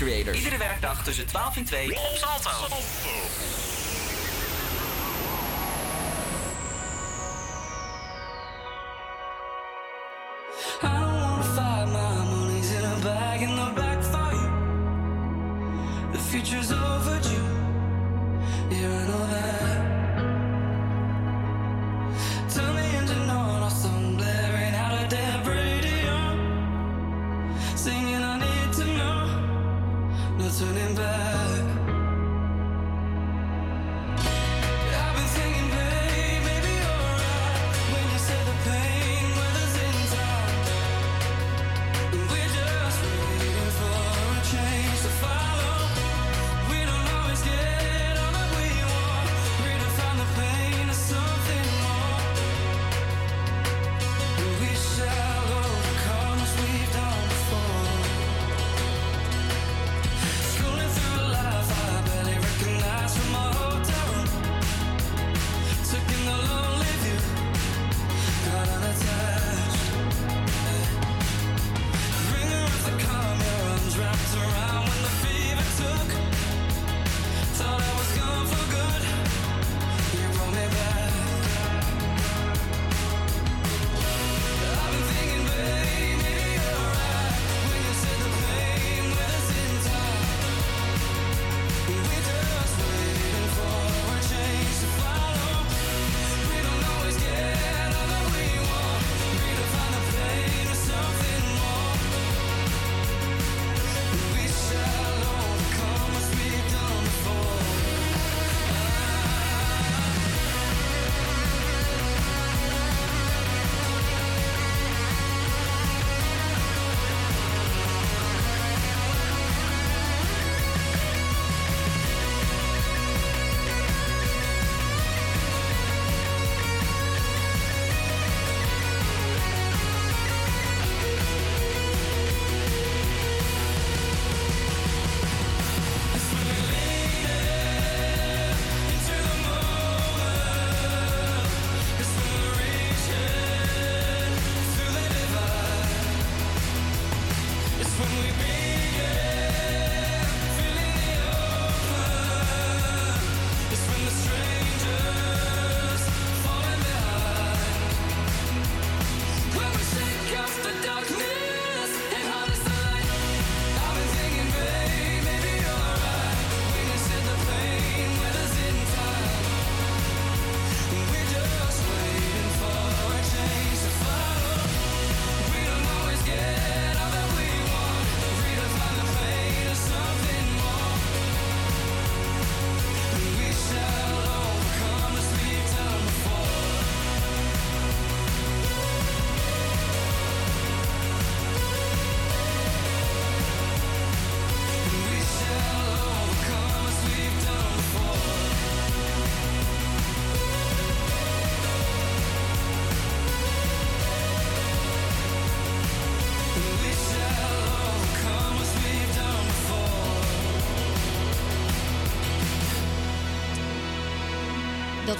[0.00, 0.38] Creators.
[0.38, 2.76] Iedere werkdag tussen 12 en 2 op Salto.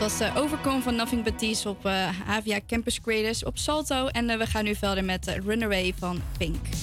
[0.01, 4.06] Was uh, Overcome van Nothing But Thieves op uh, Campus Creators op Salto.
[4.06, 6.80] En uh, we gaan nu verder met Runaway van Pink.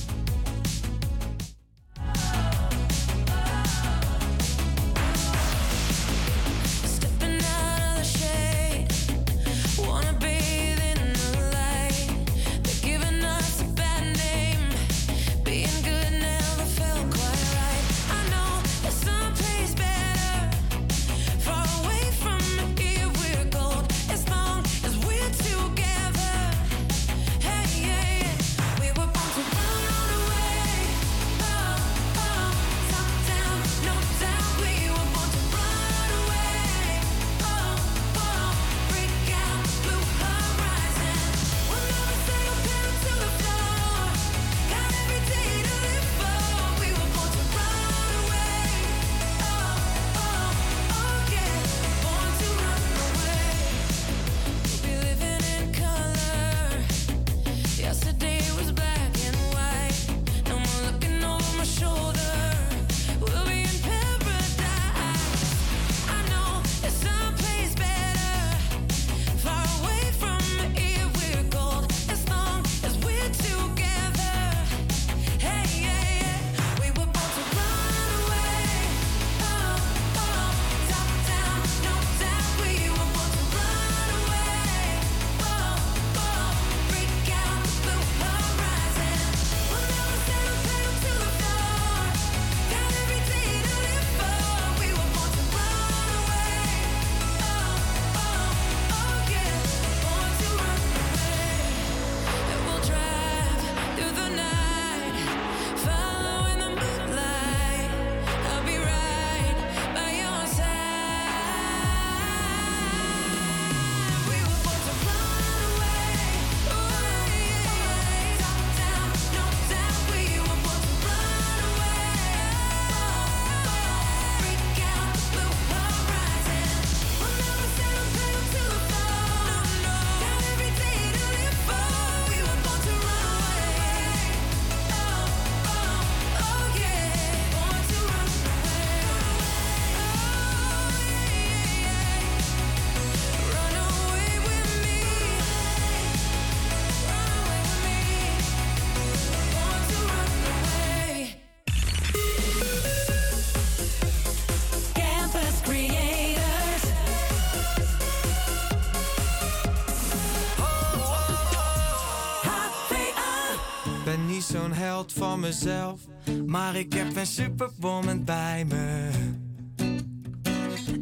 [164.48, 166.00] Zo'n held van mezelf,
[166.46, 169.10] maar ik heb een superwoman bij me.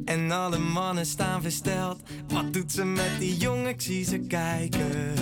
[0.05, 2.01] En alle mannen staan versteld.
[2.27, 3.67] Wat doet ze met die jongen?
[3.67, 5.13] Ik zie ze kijken.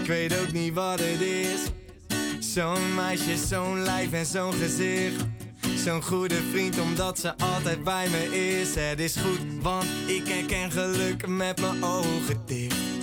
[0.00, 1.60] Ik weet ook niet wat het is.
[2.38, 5.24] Zo'n meisje, zo'n lijf en zo'n gezicht.
[5.76, 8.74] Zo'n goede vriend omdat ze altijd bij me is.
[8.74, 12.93] Het is goed, want ik herken geluk met mijn ogen dicht.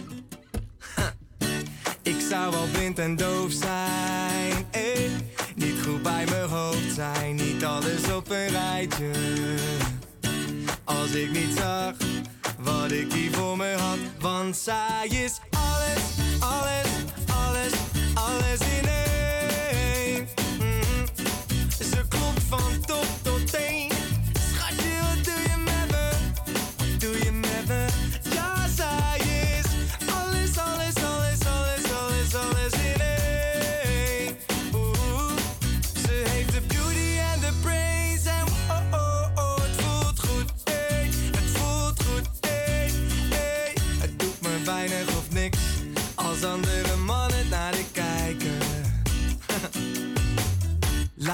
[2.32, 5.10] Zou wel blind en doof zijn, eh.
[5.56, 9.12] Niet goed bij mijn hoofd zijn, niet alles op een rijtje.
[10.84, 11.94] Als ik niet zag
[12.60, 16.04] wat ik hier voor me had, want zij is alles,
[16.40, 16.88] alles,
[17.46, 17.72] alles,
[18.14, 20.28] alles in één.
[20.60, 21.06] Mhm.
[21.84, 23.91] Ze klopt van top tot teen.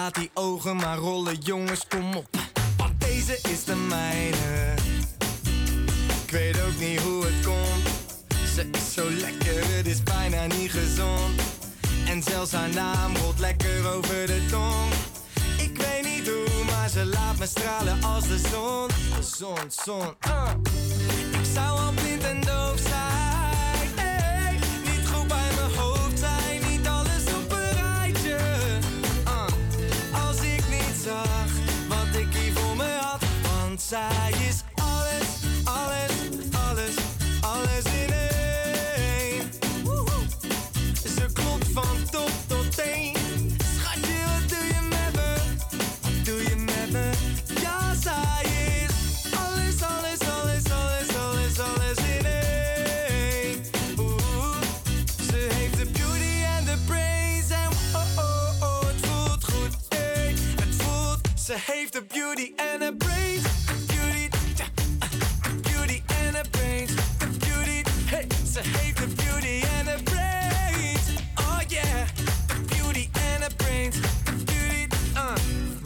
[0.08, 2.28] Laat die ogen maar rollen, jongens, kom op.
[2.78, 4.74] Want deze is de mijne.
[6.26, 7.88] Ik weet ook niet hoe het komt.
[8.56, 11.42] Ze is zo lekker, het is bijna niet gezond.
[12.08, 14.92] En zelfs haar naam rolt lekker over de tong.
[15.58, 18.90] Ik weet niet hoe, maar ze laat me stralen als de zon.
[19.22, 20.16] Zon, zon.
[20.20, 20.50] ah.
[21.32, 23.07] Ik zou al blind en doof zijn.
[33.88, 35.28] zij is alles,
[35.64, 36.12] alles,
[36.68, 36.96] alles,
[37.42, 39.52] alles in één.
[39.84, 40.26] Woehoe.
[41.16, 43.16] Ze klopt van top tot teen.
[43.80, 45.36] Schatje, wat doe je met me?
[46.02, 47.12] Wat doe je met me?
[47.62, 48.44] Ja, zij
[48.84, 48.94] is
[49.36, 53.64] alles, alles, alles, alles, alles, alles in één.
[53.96, 54.56] Woehoe.
[55.32, 59.76] Ze heeft de beauty en de praise en oh, oh, oh, het voelt goed.
[60.56, 63.47] Het voelt, ze heeft de beauty en de praise.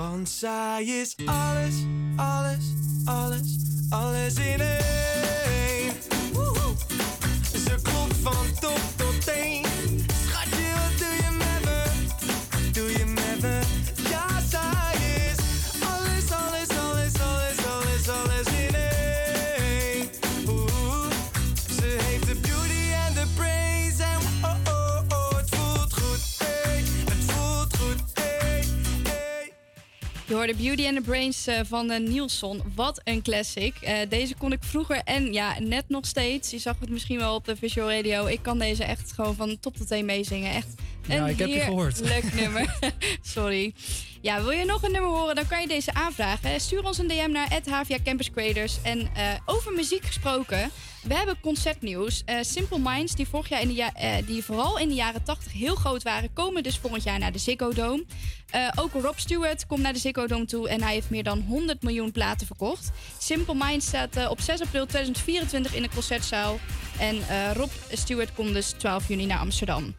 [0.02, 1.74] Want zij is alles,
[2.16, 2.66] alles,
[3.06, 3.56] alles,
[3.90, 5.94] alles in één.
[6.34, 6.74] Woehoe.
[7.66, 9.71] Ze klopt van top tot teen.
[30.32, 32.62] Je hoorde Beauty and the Brains eh, van uh, Nielsen.
[32.76, 33.76] Wat een classic.
[33.82, 36.52] Eh, deze kon ik vroeger en ja, net nog steeds.
[36.52, 38.26] Je zag het misschien wel op de Visual Radio.
[38.26, 40.54] Ik kan deze echt gewoon van top tot teen meezingen.
[40.54, 40.74] Echt
[41.08, 42.00] Ja, ik heb je gehoord.
[42.00, 42.78] Leuk nummer.
[43.22, 43.74] Sorry.
[44.22, 46.60] Ja, wil je nog een nummer horen, dan kan je deze aanvragen.
[46.60, 48.78] Stuur ons een DM naar Havia Campus Creators.
[48.84, 50.70] En eh, over muziek gesproken,
[51.04, 52.22] we hebben concertnieuws.
[52.26, 55.24] Eh, Simple Minds, die, vorig jaar in de ja- eh, die vooral in de jaren
[55.24, 58.06] 80 heel groot waren, komen dus volgend jaar naar de Ziggo Dome.
[58.76, 61.82] Ook Rob Stewart komt naar de Ziggo Dome toe en hij heeft meer dan 100
[61.84, 62.90] miljoen platen verkocht.
[63.18, 66.60] Simple Minds staat op 6 april 2024 in de concertzaal.
[67.00, 67.18] En
[67.54, 69.96] Rob Stewart komt dus 12 juni naar Amsterdam.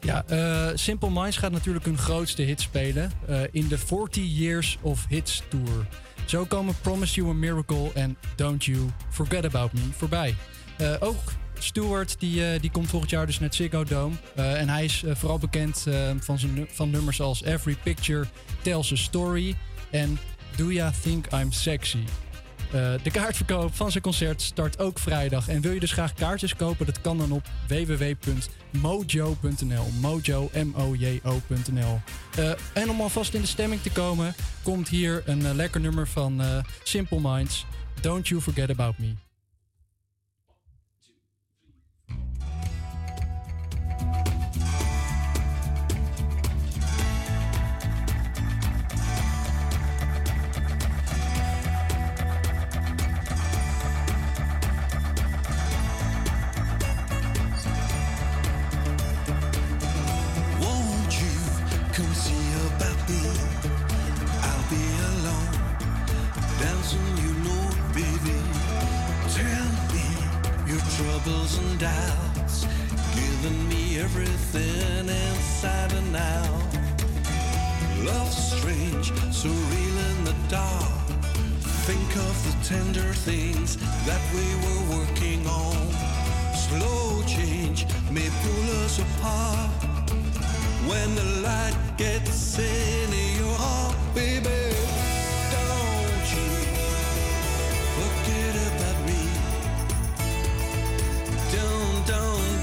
[0.00, 4.78] Ja, eh, Simple Minds gaat natuurlijk hun grootste hit spelen eh, in de 40 Years
[4.80, 5.86] of Hits Tour.
[6.24, 8.78] Zo komen Promise You a Miracle en Don't You
[9.08, 10.34] Forget About Me voorbij.
[10.76, 14.14] Eh, ook Stewart die, die komt volgend jaar dus naar Ziggo Dome.
[14.34, 15.86] En hij is vooral bekend
[16.18, 18.26] van, zijn, van nummers als Every Picture
[18.62, 19.54] Tells a Story
[19.90, 20.18] en
[20.56, 22.04] Do Ya Think I'm Sexy.
[22.70, 25.48] Eh, de kaartverkoop van zijn concert start ook vrijdag.
[25.48, 26.86] En wil je dus graag kaartjes kopen?
[26.86, 29.26] Dat kan dan op www.mojo.nl.
[30.00, 32.00] Mojo, M-O-J-O.nl.
[32.36, 36.08] Eh, en om alvast in de stemming te komen, komt hier een eh, lekker nummer
[36.08, 36.42] van
[36.82, 37.66] Simple Minds.
[38.00, 39.29] Don't You Forget About Me.
[71.30, 72.66] Your and doubts,
[73.14, 76.72] giving me everything inside and out.
[78.04, 81.06] Love's strange, so real in the dark.
[81.86, 83.76] Think of the tender things
[84.08, 85.80] that we were working on.
[86.66, 89.70] Slow change may pull us apart.
[90.90, 94.60] When the light gets in your heart, baby,
[102.06, 102.59] Don't,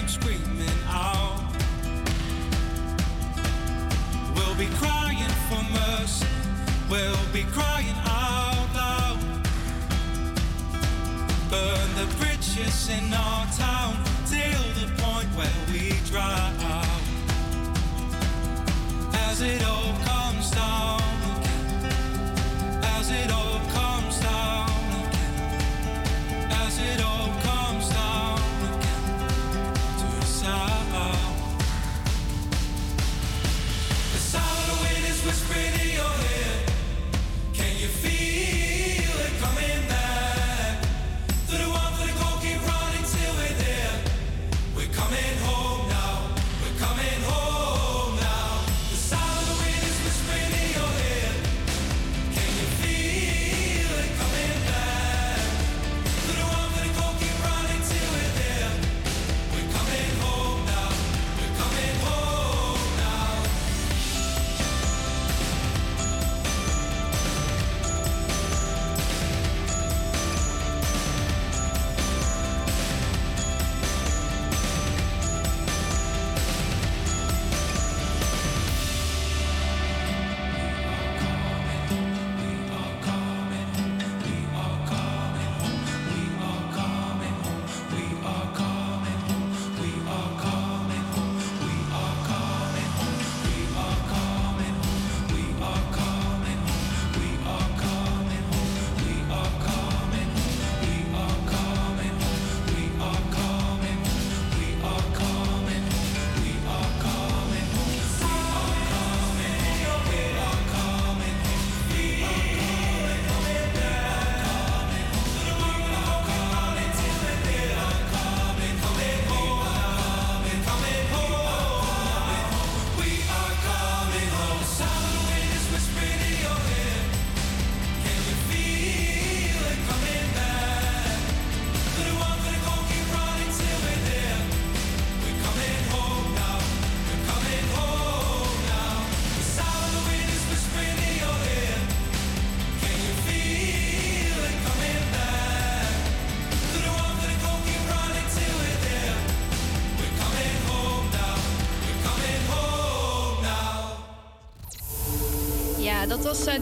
[0.00, 1.40] them screaming out.
[4.34, 6.26] We'll be crying for mercy.
[6.88, 9.18] We'll be crying out loud.
[11.50, 13.96] Burn the bridges in our town
[14.26, 16.86] till the point where we dry out.
[19.28, 19.99] As it all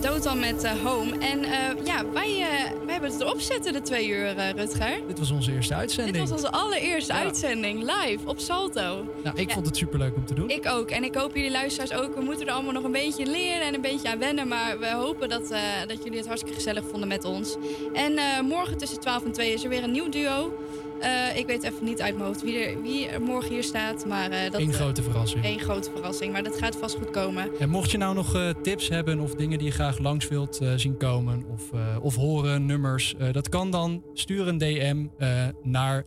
[0.00, 1.18] Dotan met eh, Home.
[1.18, 5.00] En eh, ja, wij, eh, wij hebben het erop zitten de twee uur, eh, Rutger.
[5.06, 6.16] Dit was onze eerste uitzending.
[6.16, 7.18] Dit was onze allereerste Ja.
[7.18, 9.04] uitzending, live, op Salto.
[9.22, 9.54] Nou, ik Ja.
[9.54, 10.48] vond het superleuk om te doen.
[10.48, 10.90] Ik ook.
[10.90, 12.14] En ik hoop jullie luisteraars ook.
[12.14, 14.48] We moeten er allemaal nog een beetje leren en een beetje aan wennen.
[14.48, 17.56] Maar we hopen dat, eh, dat jullie het hartstikke gezellig vonden met ons.
[17.92, 20.52] En eh, morgen tussen 12 en 2 is er weer een nieuw duo.
[21.00, 24.06] Eh, ik weet even niet uit mijn hoofd wie er, wie er morgen hier staat.
[24.06, 25.44] Maar, eh, dat, Eén grote verrassing.
[25.44, 26.32] één grote verrassing.
[26.32, 27.50] Maar dat gaat vast goed komen.
[27.58, 30.58] En mocht je nou nog eh, tips hebben of dingen die je graag langs wilt
[30.60, 34.02] eh, zien komen of, eh, of horen, nummers, eh, dat kan dan.
[34.14, 36.04] Stuur een DM eh, naar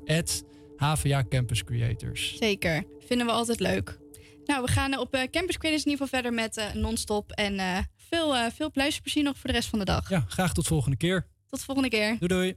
[0.76, 2.36] HVA Campus Creators.
[2.38, 2.84] Zeker.
[3.00, 4.00] Vinden we altijd leuk.
[4.46, 7.32] Nou, we gaan op eh, Campus Quidditch in ieder geval verder met eh, non-stop.
[7.32, 7.78] En eh,
[8.10, 10.10] veel, eh veel luisterplezier nog voor de rest van de dag.
[10.10, 11.28] Ja, graag tot volgende keer.
[11.50, 12.16] Tot volgende keer.
[12.20, 12.56] Doei doei.